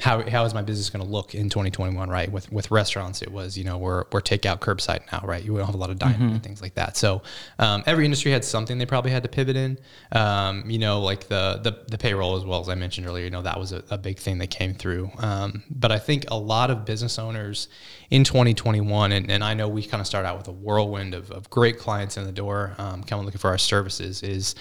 how, 0.00 0.22
how 0.28 0.44
is 0.44 0.54
my 0.54 0.62
business 0.62 0.90
going 0.90 1.04
to 1.04 1.10
look 1.10 1.34
in 1.34 1.48
2021 1.48 2.08
right? 2.08 2.30
With 2.30 2.50
with 2.52 2.70
restaurants 2.70 3.22
it 3.22 3.30
was 3.30 3.58
you 3.58 3.64
know 3.64 3.78
we're, 3.78 4.04
we're 4.12 4.20
takeout 4.20 4.60
curbside 4.60 5.00
now 5.12 5.26
right? 5.26 5.42
You 5.42 5.56
don't 5.56 5.66
have 5.66 5.74
a 5.74 5.78
lot 5.78 5.90
of 5.90 5.98
dining 5.98 6.18
mm-hmm. 6.18 6.34
and 6.34 6.42
things 6.42 6.62
like 6.62 6.74
that. 6.74 6.96
So 6.96 7.22
um, 7.58 7.82
every 7.86 8.04
industry 8.04 8.30
had 8.30 8.44
something 8.44 8.78
they 8.78 8.86
probably 8.86 9.10
had 9.10 9.22
to 9.24 9.28
pivot 9.28 9.56
in. 9.56 9.78
Um, 10.12 10.68
you 10.70 10.78
know 10.78 11.00
like 11.00 11.28
the, 11.28 11.60
the 11.62 11.84
the 11.88 11.98
payroll 11.98 12.36
as 12.36 12.44
well 12.44 12.60
as 12.60 12.68
i 12.68 12.74
mentioned 12.74 13.06
earlier 13.06 13.24
you 13.24 13.30
know 13.30 13.42
that 13.42 13.58
was 13.58 13.72
a, 13.72 13.82
a 13.90 13.98
big 13.98 14.18
thing 14.18 14.38
that 14.38 14.50
came 14.50 14.74
through. 14.74 15.10
Um, 15.18 15.62
but 15.70 15.90
i 15.92 15.98
think 15.98 16.26
a 16.30 16.38
lot 16.38 16.70
of 16.70 16.84
business 16.84 17.18
owners 17.18 17.68
in 18.10 18.24
2021 18.24 19.12
and, 19.12 19.30
and 19.30 19.42
i 19.42 19.54
know 19.54 19.68
we 19.68 19.82
kind 19.82 20.00
of 20.00 20.06
start 20.06 20.24
out 20.24 20.36
with 20.38 20.48
a 20.48 20.52
whirlwind 20.52 21.14
of, 21.14 21.30
of 21.30 21.50
great 21.50 21.78
clients 21.78 22.16
in 22.16 22.24
the 22.24 22.32
door 22.32 22.74
um, 22.78 23.02
coming 23.02 23.24
looking 23.24 23.38
for 23.38 23.48
our 23.48 23.58
services 23.58 24.22
is 24.22 24.54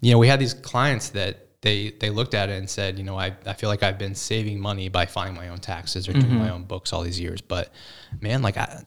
you 0.00 0.12
know 0.12 0.18
we 0.18 0.28
had 0.28 0.40
these 0.40 0.54
clients 0.54 1.10
that 1.10 1.43
they 1.64 1.92
they 1.98 2.10
looked 2.10 2.34
at 2.34 2.50
it 2.50 2.58
and 2.58 2.68
said, 2.68 2.98
you 2.98 3.04
know, 3.04 3.18
I, 3.18 3.32
I 3.46 3.54
feel 3.54 3.70
like 3.70 3.82
I've 3.82 3.96
been 3.96 4.14
saving 4.14 4.60
money 4.60 4.90
by 4.90 5.06
filing 5.06 5.34
my 5.34 5.48
own 5.48 5.56
taxes 5.58 6.06
or 6.06 6.12
mm-hmm. 6.12 6.20
doing 6.20 6.38
my 6.38 6.50
own 6.50 6.64
books 6.64 6.92
all 6.92 7.00
these 7.00 7.18
years. 7.18 7.40
But 7.40 7.72
man, 8.20 8.42
like 8.42 8.58
I, 8.58 8.84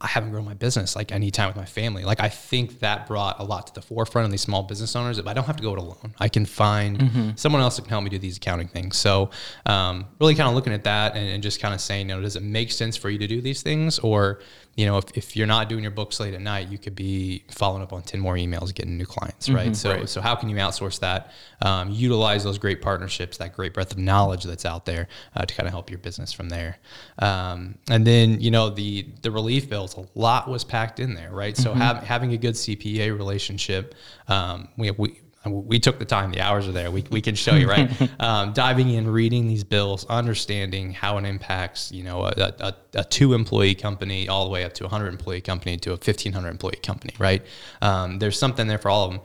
I 0.00 0.08
haven't 0.08 0.32
grown 0.32 0.44
my 0.44 0.54
business. 0.54 0.96
Like 0.96 1.12
I 1.12 1.18
need 1.18 1.34
time 1.34 1.46
with 1.46 1.56
my 1.56 1.64
family. 1.64 2.02
Like 2.02 2.18
I 2.18 2.28
think 2.28 2.80
that 2.80 3.06
brought 3.06 3.38
a 3.38 3.44
lot 3.44 3.68
to 3.68 3.74
the 3.74 3.80
forefront 3.80 4.24
of 4.26 4.32
these 4.32 4.40
small 4.40 4.64
business 4.64 4.96
owners. 4.96 5.18
If 5.18 5.28
I 5.28 5.34
don't 5.34 5.44
have 5.44 5.54
to 5.56 5.62
go 5.62 5.72
it 5.74 5.78
alone, 5.78 6.14
I 6.18 6.28
can 6.28 6.46
find 6.46 6.98
mm-hmm. 6.98 7.30
someone 7.36 7.62
else 7.62 7.76
that 7.76 7.82
can 7.82 7.90
help 7.90 8.02
me 8.02 8.10
do 8.10 8.18
these 8.18 8.38
accounting 8.38 8.66
things. 8.66 8.96
So 8.96 9.30
um, 9.64 10.06
really 10.18 10.34
kind 10.34 10.48
of 10.48 10.56
looking 10.56 10.72
at 10.72 10.82
that 10.82 11.14
and, 11.14 11.28
and 11.28 11.44
just 11.44 11.60
kind 11.60 11.74
of 11.74 11.80
saying, 11.80 12.08
you 12.08 12.16
know, 12.16 12.20
does 12.20 12.34
it 12.34 12.42
make 12.42 12.72
sense 12.72 12.96
for 12.96 13.08
you 13.08 13.18
to 13.18 13.28
do 13.28 13.40
these 13.40 13.62
things? 13.62 14.00
Or, 14.00 14.40
you 14.76 14.84
know, 14.84 14.98
if, 14.98 15.04
if 15.16 15.36
you're 15.36 15.46
not 15.46 15.70
doing 15.70 15.82
your 15.82 15.90
books 15.90 16.20
late 16.20 16.34
at 16.34 16.40
night, 16.42 16.68
you 16.68 16.76
could 16.76 16.94
be 16.94 17.44
following 17.50 17.82
up 17.82 17.94
on 17.94 18.02
10 18.02 18.20
more 18.20 18.34
emails, 18.34 18.74
getting 18.74 18.98
new 18.98 19.06
clients, 19.06 19.48
right? 19.48 19.66
Mm-hmm, 19.66 19.72
so, 19.72 19.90
right. 19.90 20.08
so 20.08 20.20
how 20.20 20.34
can 20.34 20.50
you 20.50 20.56
outsource 20.56 21.00
that? 21.00 21.32
Um, 21.62 21.90
utilize 21.90 22.44
those 22.44 22.58
great 22.58 22.82
partnerships, 22.82 23.38
that 23.38 23.54
great 23.54 23.72
breadth 23.72 23.92
of 23.92 23.98
knowledge 23.98 24.44
that's 24.44 24.66
out 24.66 24.84
there 24.84 25.08
uh, 25.34 25.46
to 25.46 25.54
kind 25.54 25.66
of 25.66 25.72
help 25.72 25.88
your 25.88 25.98
business 25.98 26.30
from 26.30 26.50
there. 26.50 26.76
Um, 27.18 27.78
and 27.88 28.06
then, 28.06 28.38
you 28.40 28.50
know, 28.50 28.68
the, 28.68 29.08
the 29.22 29.30
relief 29.30 29.70
bills, 29.70 29.96
a 29.96 30.06
lot 30.14 30.46
was 30.46 30.62
packed 30.62 31.00
in 31.00 31.14
there, 31.14 31.32
right? 31.32 31.56
So 31.56 31.72
mm-hmm. 31.72 32.04
having 32.04 32.34
a 32.34 32.36
good 32.36 32.54
CPA 32.54 33.16
relationship, 33.16 33.94
um, 34.28 34.68
we, 34.76 34.90
we, 34.90 35.20
we 35.52 35.78
took 35.78 35.98
the 35.98 36.04
time 36.04 36.30
the 36.32 36.40
hours 36.40 36.68
are 36.68 36.72
there 36.72 36.90
we, 36.90 37.04
we 37.10 37.20
can 37.20 37.34
show 37.34 37.54
you 37.54 37.68
right 37.68 37.90
um, 38.20 38.52
diving 38.52 38.90
in 38.90 39.08
reading 39.08 39.46
these 39.46 39.64
bills 39.64 40.04
understanding 40.06 40.92
how 40.92 41.18
it 41.18 41.24
impacts 41.24 41.92
you 41.92 42.02
know 42.02 42.24
a, 42.24 42.54
a, 42.60 42.74
a, 42.94 43.04
two 43.04 43.34
employee 43.34 43.74
company 43.74 44.28
all 44.28 44.44
the 44.44 44.50
way 44.50 44.64
up 44.64 44.72
to 44.72 44.84
a 44.84 44.88
100 44.88 45.08
employee 45.08 45.40
company 45.40 45.76
to 45.76 45.90
a 45.90 45.92
1500 45.92 46.48
employee 46.48 46.80
company 46.82 47.14
right 47.18 47.44
um, 47.82 48.18
there's 48.18 48.38
something 48.38 48.66
there 48.66 48.78
for 48.78 48.90
all 48.90 49.06
of 49.06 49.12
them 49.12 49.20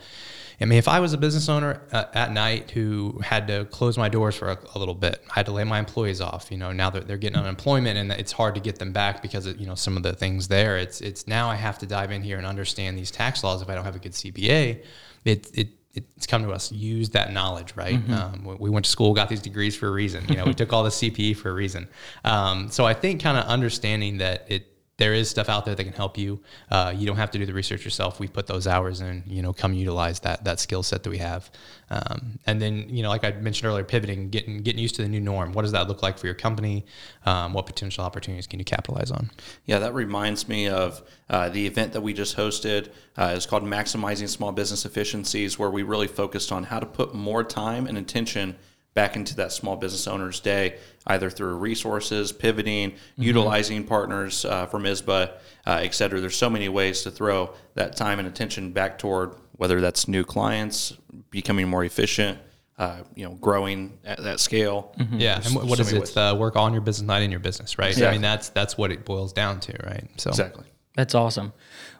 I 0.61 0.65
mean, 0.65 0.77
if 0.77 0.87
I 0.87 0.99
was 0.99 1.13
a 1.13 1.17
business 1.17 1.49
owner 1.49 1.81
uh, 1.91 2.05
at 2.13 2.31
night 2.31 2.69
who 2.69 3.19
had 3.23 3.47
to 3.47 3.65
close 3.65 3.97
my 3.97 4.09
doors 4.09 4.35
for 4.35 4.49
a, 4.49 4.59
a, 4.75 4.79
little 4.79 4.93
bit, 4.93 5.19
I 5.31 5.33
had 5.33 5.47
to 5.47 5.51
lay 5.51 5.63
my 5.63 5.79
employees 5.79 6.21
off. 6.21 6.51
You 6.51 6.57
know, 6.57 6.71
now 6.71 6.91
that 6.91 7.07
they're 7.07 7.17
getting 7.17 7.39
unemployment 7.39 7.97
and 7.97 8.11
it's 8.11 8.31
hard 8.31 8.53
to 8.55 8.61
get 8.61 8.77
them 8.77 8.91
back 8.91 9.23
because 9.23 9.47
of 9.47 9.59
you 9.59 9.65
know 9.65 9.73
some 9.73 9.97
of 9.97 10.03
the 10.03 10.13
things 10.13 10.47
there. 10.49 10.77
It's 10.77 11.01
it's 11.01 11.25
now 11.27 11.49
I 11.49 11.55
have 11.55 11.79
to 11.79 11.87
dive 11.87 12.11
in 12.11 12.21
here 12.21 12.37
and 12.37 12.45
understand 12.45 12.95
these 12.95 13.09
tax 13.09 13.43
laws 13.43 13.63
if 13.63 13.69
I 13.69 13.75
don't 13.75 13.85
have 13.85 13.95
a 13.95 13.99
good 13.99 14.11
CPA. 14.11 14.83
It 15.25 15.49
it 15.55 15.69
it's 15.93 16.25
come 16.27 16.43
to 16.43 16.51
us 16.51 16.71
use 16.71 17.09
that 17.09 17.33
knowledge 17.33 17.75
right? 17.75 17.95
Mm-hmm. 17.95 18.47
um, 18.47 18.57
we 18.59 18.69
went 18.69 18.85
to 18.85 18.91
school 18.91 19.13
got 19.13 19.29
these 19.29 19.41
degrees 19.41 19.75
for 19.75 19.87
a 19.87 19.91
reason. 19.91 20.25
You 20.27 20.37
know 20.37 20.45
we 20.45 20.53
took 20.61 20.73
all 20.73 20.83
the 20.83 20.89
cpe 20.89 21.37
for 21.37 21.49
a 21.49 21.53
reason. 21.53 21.87
Um, 22.23 22.69
so 22.69 22.85
i 22.85 22.93
think 22.93 23.21
kind 23.21 23.37
of 23.37 23.45
understanding 23.45 24.17
that 24.17 24.45
it 24.49 24.67
there 24.97 25.13
is 25.13 25.29
stuff 25.29 25.49
out 25.49 25.65
there 25.65 25.73
that 25.73 25.83
can 25.83 25.93
help 25.93 26.17
you. 26.17 26.39
Uh, 26.69 26.93
you 26.95 27.07
don't 27.07 27.17
have 27.17 27.31
to 27.31 27.39
do 27.39 27.45
the 27.45 27.53
research 27.53 27.83
yourself. 27.83 28.19
We 28.19 28.27
put 28.27 28.45
those 28.45 28.67
hours 28.67 29.01
in. 29.01 29.23
You 29.25 29.41
know, 29.41 29.51
come 29.51 29.73
utilize 29.73 30.19
that 30.19 30.43
that 30.43 30.59
skill 30.59 30.83
set 30.83 31.03
that 31.03 31.09
we 31.09 31.17
have. 31.17 31.49
Um, 31.89 32.39
and 32.45 32.61
then, 32.61 32.87
you 32.87 33.01
know, 33.01 33.09
like 33.09 33.23
I 33.23 33.31
mentioned 33.31 33.67
earlier, 33.67 33.83
pivoting, 33.83 34.29
getting 34.29 34.61
getting 34.61 34.79
used 34.79 34.95
to 34.95 35.01
the 35.01 35.07
new 35.07 35.19
norm. 35.19 35.53
What 35.53 35.63
does 35.63 35.71
that 35.71 35.87
look 35.87 36.03
like 36.03 36.19
for 36.19 36.27
your 36.27 36.35
company? 36.35 36.85
Um, 37.25 37.53
what 37.53 37.65
potential 37.65 38.03
opportunities 38.03 38.47
can 38.47 38.59
you 38.59 38.65
capitalize 38.65 39.11
on? 39.11 39.31
Yeah, 39.65 39.79
that 39.79 39.93
reminds 39.93 40.47
me 40.47 40.67
of 40.67 41.01
uh, 41.29 41.49
the 41.49 41.65
event 41.65 41.93
that 41.93 42.01
we 42.01 42.13
just 42.13 42.37
hosted. 42.37 42.91
Uh, 43.17 43.33
it's 43.35 43.45
called 43.45 43.63
Maximizing 43.63 44.29
Small 44.29 44.51
Business 44.51 44.85
Efficiencies, 44.85 45.57
where 45.57 45.69
we 45.69 45.83
really 45.83 46.07
focused 46.07 46.51
on 46.51 46.65
how 46.65 46.79
to 46.79 46.85
put 46.85 47.15
more 47.15 47.43
time 47.43 47.87
and 47.87 47.97
attention 47.97 48.55
back 48.93 49.15
into 49.15 49.35
that 49.37 49.51
small 49.51 49.75
business 49.75 50.07
owner's 50.07 50.39
day, 50.39 50.77
either 51.07 51.29
through 51.29 51.55
resources, 51.55 52.31
pivoting, 52.31 52.91
mm-hmm. 52.91 53.23
utilizing 53.23 53.85
partners 53.85 54.45
uh, 54.45 54.65
from 54.65 54.83
ISBA, 54.83 55.31
uh, 55.65 55.79
et 55.81 55.93
cetera. 55.93 56.19
There's 56.19 56.35
so 56.35 56.49
many 56.49 56.69
ways 56.69 57.03
to 57.03 57.11
throw 57.11 57.53
that 57.75 57.95
time 57.95 58.19
and 58.19 58.27
attention 58.27 58.71
back 58.71 58.97
toward 58.97 59.35
whether 59.53 59.79
that's 59.79 60.07
new 60.07 60.23
clients, 60.23 60.93
becoming 61.29 61.67
more 61.67 61.85
efficient, 61.85 62.39
uh, 62.77 63.03
you 63.15 63.23
know, 63.23 63.35
growing 63.35 63.97
at 64.03 64.21
that 64.23 64.39
scale. 64.39 64.93
Mm-hmm. 64.97 65.19
Yeah, 65.19 65.41
and 65.45 65.55
what 65.69 65.77
so 65.77 65.83
is 65.83 65.93
it? 65.93 66.17
Uh, 66.17 66.35
work 66.37 66.55
on 66.55 66.73
your 66.73 66.81
business, 66.81 67.05
not 67.05 67.21
in 67.21 67.29
your 67.29 67.39
business, 67.39 67.77
right? 67.77 67.89
Exactly. 67.89 68.07
I 68.07 68.11
mean, 68.13 68.21
that's 68.21 68.49
that's 68.49 68.77
what 68.77 68.91
it 68.91 69.05
boils 69.05 69.31
down 69.33 69.59
to, 69.61 69.73
right? 69.85 70.09
So 70.17 70.31
exactly. 70.31 70.65
That's 70.95 71.15
awesome. 71.15 71.53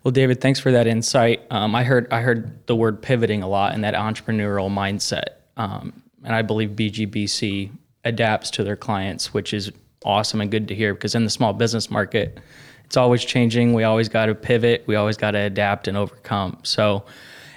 Well, 0.04 0.12
David, 0.12 0.42
thanks 0.42 0.60
for 0.60 0.72
that 0.72 0.88
insight. 0.88 1.44
Um, 1.52 1.76
I 1.76 1.84
heard 1.84 2.12
I 2.12 2.22
heard 2.22 2.66
the 2.68 2.76
word 2.76 3.02
pivoting 3.02 3.44
a 3.44 3.48
lot 3.48 3.74
and 3.74 3.84
that 3.84 3.94
entrepreneurial 3.94 4.70
mindset. 4.70 5.36
Um, 5.56 6.01
and 6.24 6.36
I 6.36 6.42
believe 6.42 6.72
BGBC 6.72 7.72
adapts 8.04 8.50
to 8.52 8.64
their 8.64 8.76
clients, 8.76 9.34
which 9.34 9.54
is 9.54 9.72
awesome 10.04 10.42
and 10.42 10.50
good 10.50 10.68
to 10.68 10.76
hear 10.76 10.94
because 10.94 11.16
in 11.16 11.24
the 11.24 11.30
small 11.30 11.54
business 11.54 11.90
market, 11.90 12.40
it's 12.86 12.98
always 12.98 13.24
changing. 13.24 13.74
We 13.74 13.84
always 13.84 14.10
got 14.10 14.26
to 14.26 14.36
pivot. 14.36 14.84
We 14.88 14.96
always 14.96 15.18
got 15.18 15.32
to 15.32 15.40
adapt 15.40 15.88
and 15.88 15.96
overcome. 15.96 16.60
So, 16.64 17.06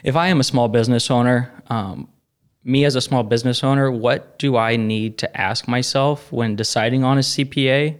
if 0.04 0.16
I 0.16 0.28
am 0.28 0.38
a 0.38 0.44
small 0.44 0.68
business 0.68 1.10
owner, 1.10 1.50
um, 1.68 2.08
me 2.62 2.84
as 2.84 2.94
a 2.94 3.00
small 3.00 3.22
business 3.22 3.64
owner, 3.64 3.90
what 3.90 4.38
do 4.38 4.56
I 4.56 4.76
need 4.76 5.18
to 5.18 5.40
ask 5.40 5.66
myself 5.66 6.30
when 6.30 6.56
deciding 6.56 7.04
on 7.04 7.16
a 7.18 7.22
CPA? 7.22 7.98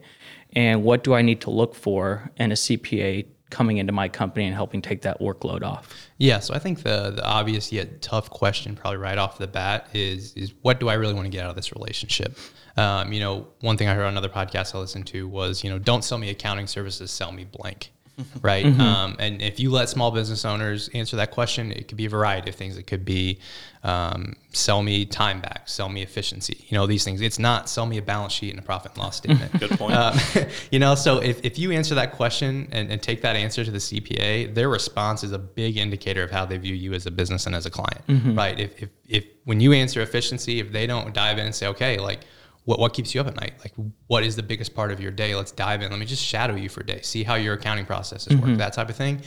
And 0.55 0.85
what 0.85 1.03
do 1.03 1.14
I 1.14 1.22
need 1.22 1.40
to 1.42 1.50
look 1.50 1.74
for 1.74 2.31
in 2.37 2.53
a 2.53 2.55
CPA 2.55 3.27
coming 3.50 3.78
into 3.78 3.92
my 3.92 4.09
company 4.09 4.46
and 4.46 4.54
helping 4.54 4.83
take 4.83 5.02
that 5.02 5.20
workload 5.20 5.62
off? 5.62 5.92
Yeah, 6.18 6.40
so 6.40 6.54
I 6.54 6.59
think 6.59 6.83
the 6.83 7.11
the 7.11 7.24
obvious 7.24 7.72
yet 7.72 8.02
tough 8.02 8.30
question, 8.30 8.76
probably 8.76 8.98
right 8.98 9.18
off 9.18 9.38
the 9.38 9.46
bat, 9.46 9.88
is 9.92 10.33
is 10.35 10.52
what 10.62 10.80
do 10.80 10.88
I 10.88 10.94
really 10.94 11.14
want 11.14 11.26
to 11.26 11.30
get 11.30 11.44
out 11.44 11.50
of 11.50 11.57
this 11.57 11.72
relationship? 11.72 12.37
Um, 12.76 13.12
you 13.12 13.20
know, 13.20 13.46
one 13.61 13.76
thing 13.76 13.88
I 13.88 13.94
heard 13.94 14.04
on 14.04 14.14
another 14.14 14.28
podcast 14.28 14.74
I 14.74 14.78
listened 14.78 15.07
to 15.09 15.28
was, 15.28 15.62
you 15.62 15.70
know, 15.70 15.78
don't 15.78 16.02
sell 16.02 16.18
me 16.18 16.30
accounting 16.30 16.66
services, 16.66 17.11
sell 17.11 17.30
me 17.30 17.44
blank 17.44 17.92
right? 18.42 18.64
Mm-hmm. 18.64 18.81
Um, 18.81 19.16
and 19.18 19.42
if 19.42 19.59
you 19.59 19.70
let 19.70 19.88
small 19.88 20.11
business 20.11 20.44
owners 20.44 20.88
answer 20.94 21.16
that 21.16 21.31
question, 21.31 21.72
it 21.72 21.88
could 21.88 21.96
be 21.96 22.07
a 22.07 22.11
variety 22.11 22.50
of 22.50 22.55
things. 22.55 22.77
It 22.77 22.87
could 22.87 23.05
be 23.05 23.38
um, 23.83 24.35
sell 24.53 24.83
me 24.83 25.05
time 25.05 25.40
back, 25.40 25.68
sell 25.68 25.88
me 25.88 26.03
efficiency. 26.03 26.64
You 26.68 26.79
know 26.79 26.87
these 26.87 27.05
things. 27.05 27.20
It's 27.20 27.38
not 27.38 27.68
sell 27.68 27.87
me 27.87 27.98
a 27.98 28.03
balance 28.03 28.33
sheet 28.33 28.50
and 28.50 28.59
a 28.59 28.62
profit 28.62 28.92
and 28.92 28.98
loss 28.98 29.16
statement. 29.16 29.53
Good 29.59 29.70
point. 29.72 29.94
Um, 29.94 30.16
you 30.70 30.79
know, 30.79 30.94
so 30.94 31.18
if, 31.18 31.44
if 31.44 31.59
you 31.59 31.72
answer 31.72 31.94
that 31.96 32.12
question 32.12 32.68
and, 32.72 32.90
and 32.90 33.03
take 33.03 33.20
that 33.22 33.37
answer 33.37 33.64
to 33.64 33.70
the 33.70 33.79
CPA, 33.79 34.55
their 34.55 34.68
response 34.68 35.24
is 35.24 35.33
a 35.33 35.38
big 35.38 35.77
indicator 35.77 36.22
of 36.22 36.31
how 36.31 36.44
they 36.44 36.57
view 36.57 36.74
you 36.74 36.94
as 36.94 37.07
a 37.07 37.11
business 37.11 37.46
and 37.46 37.55
as 37.55 37.66
a 37.66 37.70
client, 37.70 38.07
mm-hmm. 38.07 38.37
right? 38.37 38.59
If, 38.59 38.83
if 38.83 38.88
if 39.07 39.24
when 39.44 39.61
you 39.61 39.72
answer 39.72 40.00
efficiency, 40.00 40.61
if 40.61 40.72
they 40.72 40.87
don't 40.87 41.12
dive 41.12 41.38
in 41.38 41.46
and 41.46 41.55
say, 41.55 41.66
okay, 41.66 41.98
like 41.98 42.20
what, 42.64 42.79
what 42.79 42.94
keeps 42.94 43.14
you 43.14 43.20
up 43.20 43.27
at 43.27 43.37
night? 43.37 43.55
Like, 43.59 43.72
what 44.07 44.24
is 44.24 44.37
the 44.37 44.42
biggest 44.42 44.74
part 44.74 44.90
of 44.90 45.00
your 45.00 45.12
day? 45.12 45.35
Let's 45.35 45.53
dive 45.53 45.83
in. 45.83 45.90
Let 45.90 46.00
me 46.00 46.07
just 46.07 46.22
shadow 46.22 46.55
you 46.55 46.68
for 46.68 46.81
a 46.81 46.87
day, 46.87 47.00
see 47.03 47.22
how 47.22 47.35
your 47.35 47.55
accounting 47.55 47.87
processes 47.87 48.33
mm-hmm. 48.33 48.50
work, 48.50 48.59
that 48.59 48.72
type 48.72 48.88
of 48.88 48.96
thing. 48.96 49.22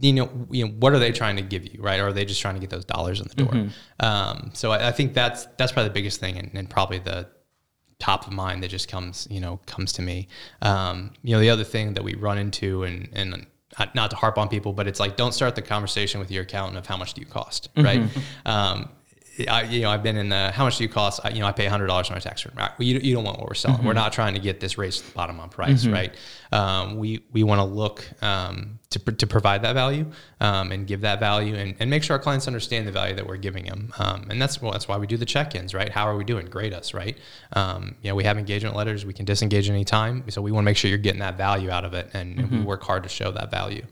You 0.00 0.12
know, 0.14 0.46
you 0.50 0.66
know, 0.66 0.72
what 0.72 0.92
are 0.92 0.98
they 0.98 1.12
trying 1.12 1.36
to 1.36 1.42
give 1.42 1.72
you, 1.72 1.80
right? 1.80 2.00
Or 2.00 2.08
are 2.08 2.12
they 2.12 2.24
just 2.24 2.40
trying 2.40 2.54
to 2.54 2.60
get 2.60 2.70
those 2.70 2.84
dollars 2.84 3.20
in 3.20 3.28
the 3.28 3.34
door? 3.34 3.52
Mm-hmm. 3.52 4.04
Um, 4.04 4.50
so 4.52 4.72
I, 4.72 4.88
I, 4.88 4.92
think 4.92 5.14
that's 5.14 5.46
that's 5.58 5.70
probably 5.70 5.90
the 5.90 5.94
biggest 5.94 6.18
thing, 6.18 6.36
and, 6.38 6.50
and, 6.54 6.68
probably 6.68 6.98
the 6.98 7.28
top 8.00 8.26
of 8.26 8.32
mind 8.32 8.64
that 8.64 8.68
just 8.68 8.88
comes, 8.88 9.28
you 9.30 9.38
know, 9.38 9.60
comes 9.66 9.92
to 9.92 10.02
me. 10.02 10.26
Um, 10.60 11.12
you 11.22 11.34
know, 11.34 11.40
the 11.40 11.50
other 11.50 11.62
thing 11.62 11.94
that 11.94 12.02
we 12.02 12.16
run 12.16 12.36
into, 12.36 12.82
and 12.82 13.08
and 13.12 13.46
not 13.94 14.10
to 14.10 14.16
harp 14.16 14.38
on 14.38 14.48
people, 14.48 14.72
but 14.72 14.88
it's 14.88 14.98
like 14.98 15.16
don't 15.16 15.32
start 15.32 15.54
the 15.54 15.62
conversation 15.62 16.18
with 16.18 16.32
your 16.32 16.42
accountant 16.42 16.78
of 16.78 16.86
how 16.86 16.96
much 16.96 17.14
do 17.14 17.20
you 17.20 17.26
cost, 17.26 17.68
right? 17.76 18.00
Mm-hmm. 18.00 18.48
Um, 18.48 18.88
I, 19.48 19.62
you 19.62 19.82
know, 19.82 19.90
I've 19.90 20.02
been 20.02 20.16
in 20.16 20.28
the 20.28 20.50
how 20.50 20.64
much 20.64 20.78
do 20.78 20.84
you 20.84 20.88
cost? 20.88 21.20
I, 21.24 21.30
you 21.30 21.40
know, 21.40 21.46
I 21.46 21.52
pay 21.52 21.66
hundred 21.66 21.88
dollars 21.88 22.08
on 22.08 22.16
my 22.16 22.20
tax 22.20 22.44
return. 22.44 22.58
Right? 22.58 22.70
Well, 22.78 22.86
you, 22.86 22.98
you 22.98 23.14
don't 23.14 23.24
want 23.24 23.38
what 23.38 23.48
we're 23.48 23.54
selling. 23.54 23.84
We're 23.84 23.92
not 23.92 24.12
trying 24.12 24.34
to 24.34 24.40
get 24.40 24.60
this 24.60 24.78
race 24.78 25.00
to 25.00 25.06
the 25.06 25.12
bottom 25.12 25.38
on 25.40 25.48
price, 25.50 25.86
right? 25.86 26.14
Um, 26.52 26.96
we 26.96 27.24
we 27.32 27.42
want 27.42 27.58
to 27.58 27.64
look 27.64 28.08
um, 28.22 28.78
to, 28.90 28.98
to 28.98 29.26
provide 29.26 29.62
that 29.62 29.74
value 29.74 30.06
um, 30.40 30.72
and 30.72 30.86
give 30.86 31.02
that 31.02 31.20
value 31.20 31.54
and, 31.54 31.74
and 31.80 31.90
make 31.90 32.02
sure 32.02 32.16
our 32.16 32.22
clients 32.22 32.46
understand 32.46 32.86
the 32.86 32.92
value 32.92 33.14
that 33.16 33.26
we're 33.26 33.36
giving 33.36 33.66
them. 33.66 33.92
Um, 33.98 34.26
and 34.30 34.40
that's 34.40 34.62
well, 34.62 34.72
that's 34.72 34.88
why 34.88 34.96
we 34.96 35.06
do 35.06 35.16
the 35.16 35.26
check-ins, 35.26 35.74
right? 35.74 35.90
How 35.90 36.06
are 36.06 36.16
we 36.16 36.24
doing? 36.24 36.46
Grade 36.46 36.72
us, 36.72 36.94
right? 36.94 37.18
Um, 37.52 37.96
you 38.02 38.10
know, 38.10 38.14
we 38.14 38.24
have 38.24 38.38
engagement 38.38 38.74
letters. 38.76 39.04
We 39.04 39.12
can 39.12 39.24
disengage 39.24 39.68
anytime. 39.68 40.24
So 40.30 40.40
we 40.40 40.52
want 40.52 40.64
to 40.64 40.66
make 40.66 40.76
sure 40.76 40.88
you're 40.88 40.98
getting 40.98 41.20
that 41.20 41.36
value 41.36 41.70
out 41.70 41.84
of 41.84 41.94
it, 41.94 42.10
and, 42.14 42.38
and 42.38 42.50
we 42.50 42.60
work 42.62 42.82
hard 42.82 43.02
to 43.02 43.08
show 43.08 43.32
that 43.32 43.50
value. 43.50 43.84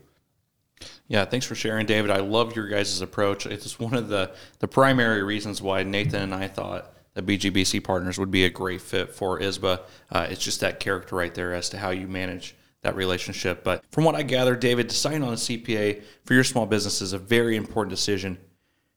Yeah, 1.07 1.25
thanks 1.25 1.45
for 1.45 1.55
sharing, 1.55 1.85
David. 1.85 2.09
I 2.09 2.17
love 2.17 2.55
your 2.55 2.67
guys' 2.67 2.99
approach. 3.01 3.45
It's 3.45 3.79
one 3.79 3.93
of 3.93 4.07
the, 4.07 4.31
the 4.59 4.67
primary 4.67 5.21
reasons 5.23 5.61
why 5.61 5.83
Nathan 5.83 6.21
and 6.23 6.33
I 6.33 6.47
thought 6.47 6.93
that 7.13 7.25
BGBC 7.25 7.83
Partners 7.83 8.17
would 8.17 8.31
be 8.31 8.45
a 8.45 8.49
great 8.49 8.81
fit 8.81 9.13
for 9.13 9.39
ISBA. 9.39 9.81
Uh, 10.11 10.27
it's 10.29 10.43
just 10.43 10.61
that 10.61 10.79
character 10.79 11.15
right 11.15 11.33
there 11.33 11.53
as 11.53 11.69
to 11.69 11.77
how 11.77 11.91
you 11.91 12.07
manage 12.07 12.55
that 12.81 12.95
relationship. 12.95 13.63
But 13.63 13.83
from 13.91 14.03
what 14.03 14.15
I 14.15 14.23
gather, 14.23 14.55
David, 14.55 14.87
deciding 14.87 15.23
on 15.23 15.33
a 15.33 15.37
CPA 15.37 16.03
for 16.25 16.33
your 16.33 16.43
small 16.43 16.65
business 16.65 17.01
is 17.01 17.13
a 17.13 17.19
very 17.19 17.55
important 17.55 17.91
decision. 17.91 18.37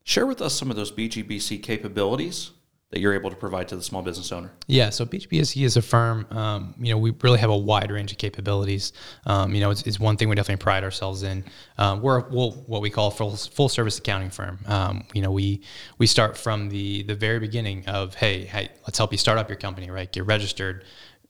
Share 0.05 0.27
with 0.27 0.41
us 0.41 0.55
some 0.55 0.71
of 0.71 0.77
those 0.77 0.91
BGBC 0.91 1.63
capabilities 1.63 2.53
that 2.91 3.01
you're 3.01 3.13
able 3.13 3.29
to 3.29 3.37
provide 3.37 3.69
to 3.69 3.77
the 3.77 3.83
small 3.83 4.01
business 4.01 4.33
owner. 4.33 4.51
Yeah, 4.67 4.89
so 4.89 5.05
BGBC 5.05 5.63
is 5.63 5.77
a 5.77 5.83
firm. 5.83 6.27
Um, 6.31 6.75
you 6.79 6.91
know, 6.91 6.99
we 6.99 7.15
really 7.23 7.39
have 7.39 7.51
a 7.51 7.57
wide 7.57 7.91
range 7.91 8.13
of 8.13 8.19
capabilities. 8.19 8.95
Um, 9.27 9.55
you 9.55 9.61
know, 9.61 9.71
it's, 9.71 9.83
it's, 9.83 10.01
one 10.01 10.17
thing 10.17 10.31
we 10.31 10.37
definitely 10.37 10.63
pride 10.63 10.85
ourselves 10.85 11.23
in. 11.23 11.45
Um, 11.77 12.01
we're, 12.01 12.27
we'll, 12.31 12.53
what 12.53 12.81
we 12.81 12.89
call 12.89 13.11
full, 13.11 13.37
full 13.37 13.69
service 13.69 13.99
accounting 13.99 14.31
firm. 14.31 14.59
Um, 14.67 15.05
you 15.13 15.21
know, 15.21 15.31
we 15.31 15.63
we 15.99 16.07
start 16.07 16.39
from 16.39 16.71
the 16.71 17.03
the 17.03 17.15
very 17.15 17.39
beginning 17.39 17.87
of 17.87 18.15
hey, 18.15 18.45
hey, 18.45 18.71
let's 18.87 18.97
help 18.97 19.13
you 19.13 19.19
start 19.19 19.37
up 19.37 19.51
your 19.51 19.59
company, 19.59 19.91
right? 19.91 20.11
Get 20.11 20.25
registered 20.25 20.85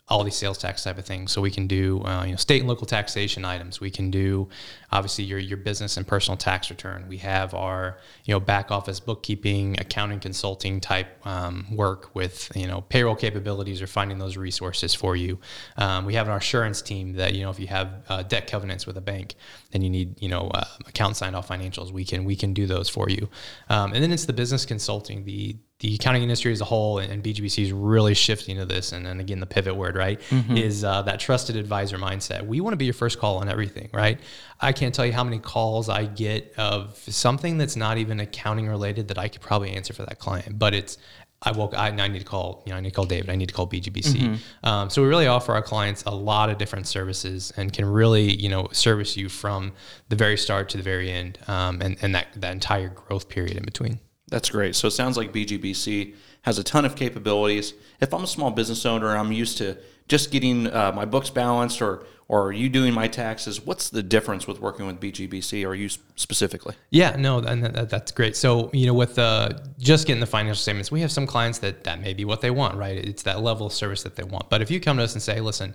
all 0.08 0.24
these 0.24 0.36
sales 0.36 0.56
tax 0.56 0.84
type 0.84 0.98
of 0.98 1.04
things. 1.04 1.32
So 1.32 1.42
we 1.42 1.50
can 1.50 1.66
do 1.66 2.02
uh, 2.04 2.24
you 2.24 2.30
know 2.30 2.36
state 2.36 2.60
and 2.60 2.68
local 2.68 2.86
taxation 2.86 3.44
items. 3.44 3.80
We 3.80 3.90
can 3.90 4.10
do 4.10 4.48
obviously 4.90 5.24
your 5.24 5.38
your 5.38 5.58
business 5.58 5.96
and 5.96 6.06
personal 6.06 6.36
tax 6.36 6.70
return. 6.70 7.06
We 7.08 7.18
have 7.18 7.54
our 7.54 7.98
you 8.24 8.32
know 8.32 8.40
back 8.40 8.70
office 8.70 9.00
bookkeeping, 9.00 9.78
accounting, 9.78 10.20
consulting 10.20 10.80
type 10.80 11.08
um, 11.26 11.66
work 11.74 12.14
with 12.14 12.50
you 12.54 12.66
know 12.66 12.82
payroll 12.82 13.16
capabilities 13.16 13.82
or 13.82 13.86
finding 13.86 14.18
those 14.18 14.36
resources 14.36 14.94
for 14.94 15.14
you. 15.14 15.38
Um, 15.76 16.06
we 16.06 16.14
have 16.14 16.28
an 16.28 16.34
assurance 16.34 16.80
team 16.80 17.14
that 17.14 17.34
you 17.34 17.42
know 17.42 17.50
if 17.50 17.60
you 17.60 17.66
have 17.66 18.04
uh, 18.08 18.22
debt 18.22 18.46
covenants 18.46 18.86
with 18.86 18.96
a 18.96 19.02
bank, 19.02 19.34
then 19.72 19.82
you 19.82 19.90
need 19.90 20.20
you 20.22 20.28
know 20.28 20.48
uh, 20.54 20.64
account 20.86 21.16
signed 21.16 21.36
off 21.36 21.48
financials. 21.48 21.92
We 21.92 22.04
can 22.04 22.24
we 22.24 22.34
can 22.36 22.54
do 22.54 22.66
those 22.66 22.88
for 22.88 23.10
you. 23.10 23.28
Um, 23.68 23.92
and 23.92 24.02
then 24.02 24.12
it's 24.12 24.24
the 24.24 24.32
business 24.32 24.64
consulting, 24.64 25.24
the 25.24 25.56
the 25.80 25.94
accounting 25.94 26.22
industry 26.22 26.50
as 26.50 26.60
a 26.60 26.64
whole 26.64 26.98
and 26.98 27.22
BGBC 27.22 27.62
is 27.62 27.72
really 27.72 28.14
shifting 28.14 28.56
to 28.56 28.64
this. 28.64 28.90
And 28.90 29.06
then 29.06 29.20
again, 29.20 29.38
the 29.38 29.46
pivot 29.46 29.76
word, 29.76 29.94
right, 29.94 30.20
mm-hmm. 30.28 30.56
is 30.56 30.82
uh, 30.82 31.02
that 31.02 31.20
trusted 31.20 31.54
advisor 31.54 31.98
mindset. 31.98 32.44
We 32.44 32.60
want 32.60 32.72
to 32.72 32.76
be 32.76 32.86
your 32.86 32.94
first 32.94 33.20
call 33.20 33.38
on 33.38 33.48
everything, 33.48 33.88
right? 33.92 34.18
I 34.60 34.72
can't 34.72 34.92
tell 34.92 35.06
you 35.06 35.12
how 35.12 35.22
many 35.22 35.38
calls 35.38 35.88
I 35.88 36.06
get 36.06 36.52
of 36.58 36.96
something 36.98 37.58
that's 37.58 37.76
not 37.76 37.96
even 37.96 38.18
accounting 38.18 38.66
related 38.66 39.08
that 39.08 39.18
I 39.18 39.28
could 39.28 39.40
probably 39.40 39.70
answer 39.70 39.94
for 39.94 40.04
that 40.04 40.18
client, 40.18 40.58
but 40.58 40.74
it's 40.74 40.98
I 41.40 41.52
woke. 41.52 41.72
I, 41.76 41.90
I, 41.90 42.08
need 42.08 42.18
to 42.18 42.24
call. 42.24 42.64
You 42.66 42.72
know, 42.72 42.78
I 42.78 42.80
need 42.80 42.90
to 42.90 42.94
call 42.96 43.04
David. 43.04 43.30
I 43.30 43.36
need 43.36 43.48
to 43.48 43.54
call 43.54 43.68
BGBC. 43.68 44.16
Mm-hmm. 44.16 44.66
Um, 44.66 44.90
so 44.90 45.02
we 45.02 45.06
really 45.06 45.28
offer 45.28 45.52
our 45.52 45.62
clients 45.62 46.02
a 46.02 46.10
lot 46.10 46.50
of 46.50 46.58
different 46.58 46.88
services 46.88 47.52
and 47.56 47.72
can 47.72 47.84
really, 47.84 48.34
you 48.34 48.48
know, 48.48 48.68
service 48.72 49.16
you 49.16 49.28
from 49.28 49.72
the 50.08 50.16
very 50.16 50.36
start 50.36 50.68
to 50.70 50.76
the 50.76 50.82
very 50.82 51.12
end, 51.12 51.38
um, 51.46 51.80
and 51.80 51.96
and 52.02 52.12
that 52.16 52.26
that 52.34 52.52
entire 52.52 52.88
growth 52.88 53.28
period 53.28 53.56
in 53.56 53.64
between. 53.64 54.00
That's 54.28 54.50
great. 54.50 54.76
So 54.76 54.88
it 54.88 54.92
sounds 54.92 55.16
like 55.16 55.32
BGBC 55.32 56.14
has 56.42 56.58
a 56.58 56.64
ton 56.64 56.84
of 56.84 56.96
capabilities. 56.96 57.74
If 58.00 58.12
I'm 58.14 58.24
a 58.24 58.26
small 58.26 58.50
business 58.50 58.84
owner, 58.86 59.10
and 59.10 59.18
I'm 59.18 59.32
used 59.32 59.58
to 59.58 59.78
just 60.08 60.30
getting 60.30 60.66
uh, 60.68 60.92
my 60.94 61.04
books 61.04 61.30
balanced, 61.30 61.82
or 61.82 62.04
or 62.28 62.52
you 62.52 62.68
doing 62.68 62.92
my 62.92 63.08
taxes. 63.08 63.64
What's 63.64 63.88
the 63.88 64.02
difference 64.02 64.46
with 64.46 64.60
working 64.60 64.86
with 64.86 65.00
BGBC, 65.00 65.66
or 65.66 65.74
you 65.74 65.88
specifically? 65.88 66.74
Yeah, 66.90 67.16
no, 67.16 67.38
and 67.38 67.64
that, 67.64 67.88
that's 67.88 68.12
great. 68.12 68.36
So 68.36 68.70
you 68.72 68.86
know, 68.86 68.94
with 68.94 69.18
uh, 69.18 69.50
just 69.78 70.06
getting 70.06 70.20
the 70.20 70.26
financial 70.26 70.60
statements, 70.60 70.92
we 70.92 71.00
have 71.00 71.10
some 71.10 71.26
clients 71.26 71.58
that 71.60 71.84
that 71.84 72.00
may 72.00 72.12
be 72.12 72.24
what 72.24 72.42
they 72.42 72.50
want, 72.50 72.76
right? 72.76 72.96
It's 72.96 73.22
that 73.22 73.40
level 73.40 73.66
of 73.66 73.72
service 73.72 74.02
that 74.02 74.16
they 74.16 74.24
want. 74.24 74.50
But 74.50 74.60
if 74.60 74.70
you 74.70 74.78
come 74.78 74.98
to 74.98 75.02
us 75.02 75.14
and 75.14 75.22
say, 75.22 75.40
listen, 75.40 75.74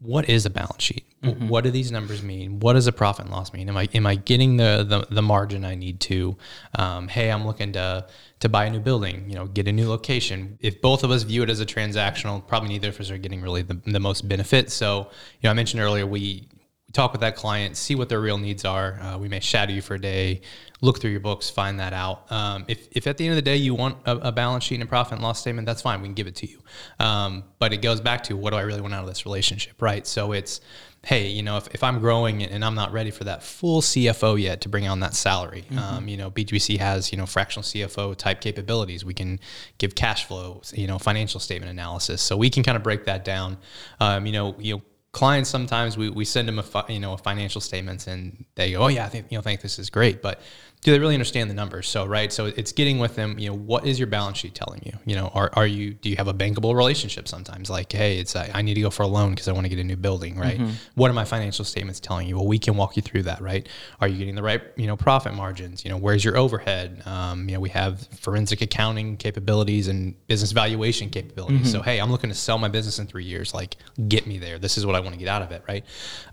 what 0.00 0.28
is 0.28 0.46
a 0.46 0.50
balance 0.50 0.82
sheet? 0.82 1.04
Mm-hmm. 1.22 1.48
What 1.48 1.64
do 1.64 1.70
these 1.70 1.90
numbers 1.90 2.22
mean? 2.22 2.60
What 2.60 2.74
does 2.74 2.86
a 2.86 2.92
profit 2.92 3.24
and 3.24 3.34
loss 3.34 3.52
mean? 3.52 3.68
Am 3.68 3.76
I 3.76 3.88
am 3.94 4.06
I 4.06 4.14
getting 4.14 4.56
the 4.56 4.84
the, 4.88 5.12
the 5.12 5.22
margin 5.22 5.64
I 5.64 5.74
need 5.74 5.98
to? 6.00 6.36
Um, 6.76 7.08
hey, 7.08 7.30
I'm 7.32 7.44
looking 7.44 7.72
to 7.72 8.06
to 8.38 8.48
buy 8.48 8.66
a 8.66 8.70
new 8.70 8.78
building. 8.78 9.28
You 9.28 9.34
know, 9.34 9.46
get 9.46 9.66
a 9.66 9.72
new 9.72 9.88
location. 9.88 10.56
If 10.60 10.80
both 10.80 11.02
of 11.02 11.10
us 11.10 11.24
view 11.24 11.42
it 11.42 11.50
as 11.50 11.60
a 11.60 11.66
transactional, 11.66 12.46
probably 12.46 12.68
neither 12.68 12.90
of 12.90 13.00
us 13.00 13.10
are 13.10 13.18
getting 13.18 13.42
really 13.42 13.62
the, 13.62 13.80
the 13.86 13.98
most 13.98 14.28
benefit. 14.28 14.70
So, 14.70 15.08
you 15.40 15.48
know, 15.48 15.50
I 15.50 15.54
mentioned 15.54 15.82
earlier 15.82 16.06
we 16.06 16.46
we 16.88 16.92
talk 16.92 17.12
with 17.12 17.20
that 17.20 17.36
client, 17.36 17.76
see 17.76 17.94
what 17.94 18.08
their 18.08 18.20
real 18.20 18.38
needs 18.38 18.64
are. 18.64 18.98
Uh, 19.00 19.18
we 19.18 19.28
may 19.28 19.40
shadow 19.40 19.72
you 19.72 19.82
for 19.82 19.94
a 19.94 20.00
day, 20.00 20.40
look 20.80 21.00
through 21.00 21.10
your 21.10 21.20
books, 21.20 21.50
find 21.50 21.78
that 21.80 21.92
out. 21.92 22.30
Um, 22.32 22.64
if, 22.66 22.88
if 22.92 23.06
at 23.06 23.18
the 23.18 23.26
end 23.26 23.32
of 23.32 23.36
the 23.36 23.42
day 23.42 23.56
you 23.56 23.74
want 23.74 23.98
a, 24.06 24.16
a, 24.28 24.32
balance 24.32 24.64
sheet 24.64 24.76
and 24.76 24.84
a 24.84 24.86
profit 24.86 25.14
and 25.14 25.22
loss 25.22 25.38
statement, 25.38 25.66
that's 25.66 25.82
fine. 25.82 26.00
We 26.00 26.08
can 26.08 26.14
give 26.14 26.26
it 26.26 26.36
to 26.36 26.48
you. 26.48 26.62
Um, 26.98 27.44
but 27.58 27.74
it 27.74 27.82
goes 27.82 28.00
back 28.00 28.22
to 28.24 28.36
what 28.38 28.50
do 28.50 28.56
I 28.56 28.62
really 28.62 28.80
want 28.80 28.94
out 28.94 29.02
of 29.02 29.08
this 29.08 29.26
relationship, 29.26 29.82
right? 29.82 30.06
So 30.06 30.32
it's, 30.32 30.62
hey, 31.04 31.28
you 31.28 31.42
know, 31.42 31.58
if, 31.58 31.68
if 31.74 31.84
I'm 31.84 31.98
growing 31.98 32.42
and 32.42 32.64
I'm 32.64 32.74
not 32.74 32.92
ready 32.92 33.10
for 33.10 33.24
that 33.24 33.42
full 33.42 33.82
CFO 33.82 34.40
yet 34.40 34.62
to 34.62 34.70
bring 34.70 34.88
on 34.88 35.00
that 35.00 35.14
salary, 35.14 35.64
mm-hmm. 35.68 35.78
um, 35.78 36.08
you 36.08 36.16
know, 36.16 36.30
BGBC 36.30 36.78
has, 36.78 37.12
you 37.12 37.18
know, 37.18 37.26
fractional 37.26 37.64
CFO 37.64 38.16
type 38.16 38.40
capabilities. 38.40 39.04
We 39.04 39.14
can 39.14 39.40
give 39.76 39.94
cash 39.94 40.24
flow, 40.24 40.62
you 40.72 40.86
know, 40.86 40.98
financial 40.98 41.38
statement 41.38 41.70
analysis. 41.70 42.22
So 42.22 42.36
we 42.36 42.48
can 42.48 42.62
kind 42.62 42.76
of 42.76 42.82
break 42.82 43.04
that 43.04 43.26
down. 43.26 43.58
Um, 44.00 44.24
you 44.24 44.32
know, 44.32 44.56
you 44.58 44.76
know, 44.76 44.82
clients 45.18 45.50
sometimes 45.50 45.98
we, 45.98 46.08
we 46.10 46.24
send 46.24 46.46
them 46.46 46.60
a 46.60 46.62
fi- 46.62 46.86
you 46.88 47.00
know 47.00 47.12
a 47.12 47.18
financial 47.18 47.60
statements 47.60 48.06
and 48.06 48.44
they 48.54 48.70
go 48.70 48.78
oh 48.84 48.86
yeah 48.86 49.04
I 49.04 49.08
think 49.08 49.26
you 49.30 49.36
know 49.36 49.42
think 49.42 49.60
this 49.60 49.76
is 49.80 49.90
great. 49.90 50.22
But 50.22 50.40
do 50.82 50.92
they 50.92 50.98
really 50.98 51.14
understand 51.14 51.50
the 51.50 51.54
numbers? 51.54 51.88
So, 51.88 52.06
right. 52.06 52.32
So 52.32 52.46
it's 52.46 52.72
getting 52.72 52.98
with 52.98 53.16
them, 53.16 53.38
you 53.38 53.48
know, 53.48 53.56
what 53.56 53.86
is 53.86 53.98
your 53.98 54.06
balance 54.06 54.38
sheet 54.38 54.54
telling 54.54 54.80
you? 54.84 54.92
You 55.04 55.16
know, 55.16 55.30
are, 55.34 55.50
are 55.54 55.66
you, 55.66 55.94
do 55.94 56.08
you 56.08 56.16
have 56.16 56.28
a 56.28 56.34
bankable 56.34 56.74
relationship 56.74 57.26
sometimes? 57.26 57.68
Like, 57.68 57.90
hey, 57.90 58.18
it's, 58.18 58.36
I, 58.36 58.50
I 58.54 58.62
need 58.62 58.74
to 58.74 58.80
go 58.80 58.90
for 58.90 59.02
a 59.02 59.06
loan 59.06 59.30
because 59.30 59.48
I 59.48 59.52
want 59.52 59.64
to 59.64 59.68
get 59.68 59.78
a 59.78 59.84
new 59.84 59.96
building, 59.96 60.38
right? 60.38 60.58
Mm-hmm. 60.58 60.72
What 60.94 61.10
are 61.10 61.14
my 61.14 61.24
financial 61.24 61.64
statements 61.64 61.98
telling 61.98 62.28
you? 62.28 62.36
Well, 62.36 62.46
we 62.46 62.58
can 62.58 62.76
walk 62.76 62.96
you 62.96 63.02
through 63.02 63.24
that, 63.24 63.40
right? 63.40 63.68
Are 64.00 64.06
you 64.06 64.18
getting 64.18 64.36
the 64.36 64.42
right, 64.42 64.62
you 64.76 64.86
know, 64.86 64.96
profit 64.96 65.34
margins? 65.34 65.84
You 65.84 65.90
know, 65.90 65.96
where's 65.96 66.24
your 66.24 66.36
overhead? 66.36 67.02
Um, 67.06 67.48
you 67.48 67.54
know, 67.54 67.60
we 67.60 67.70
have 67.70 68.06
forensic 68.20 68.62
accounting 68.62 69.16
capabilities 69.16 69.88
and 69.88 70.14
business 70.28 70.52
valuation 70.52 71.10
capabilities. 71.10 71.60
Mm-hmm. 71.60 71.70
So, 71.70 71.82
hey, 71.82 72.00
I'm 72.00 72.12
looking 72.12 72.30
to 72.30 72.36
sell 72.36 72.58
my 72.58 72.68
business 72.68 73.00
in 73.00 73.06
three 73.06 73.24
years. 73.24 73.52
Like, 73.52 73.76
get 74.06 74.26
me 74.26 74.38
there. 74.38 74.58
This 74.60 74.78
is 74.78 74.86
what 74.86 74.94
I 74.94 75.00
want 75.00 75.14
to 75.14 75.18
get 75.18 75.28
out 75.28 75.42
of 75.42 75.50
it, 75.50 75.64
right? 75.66 75.84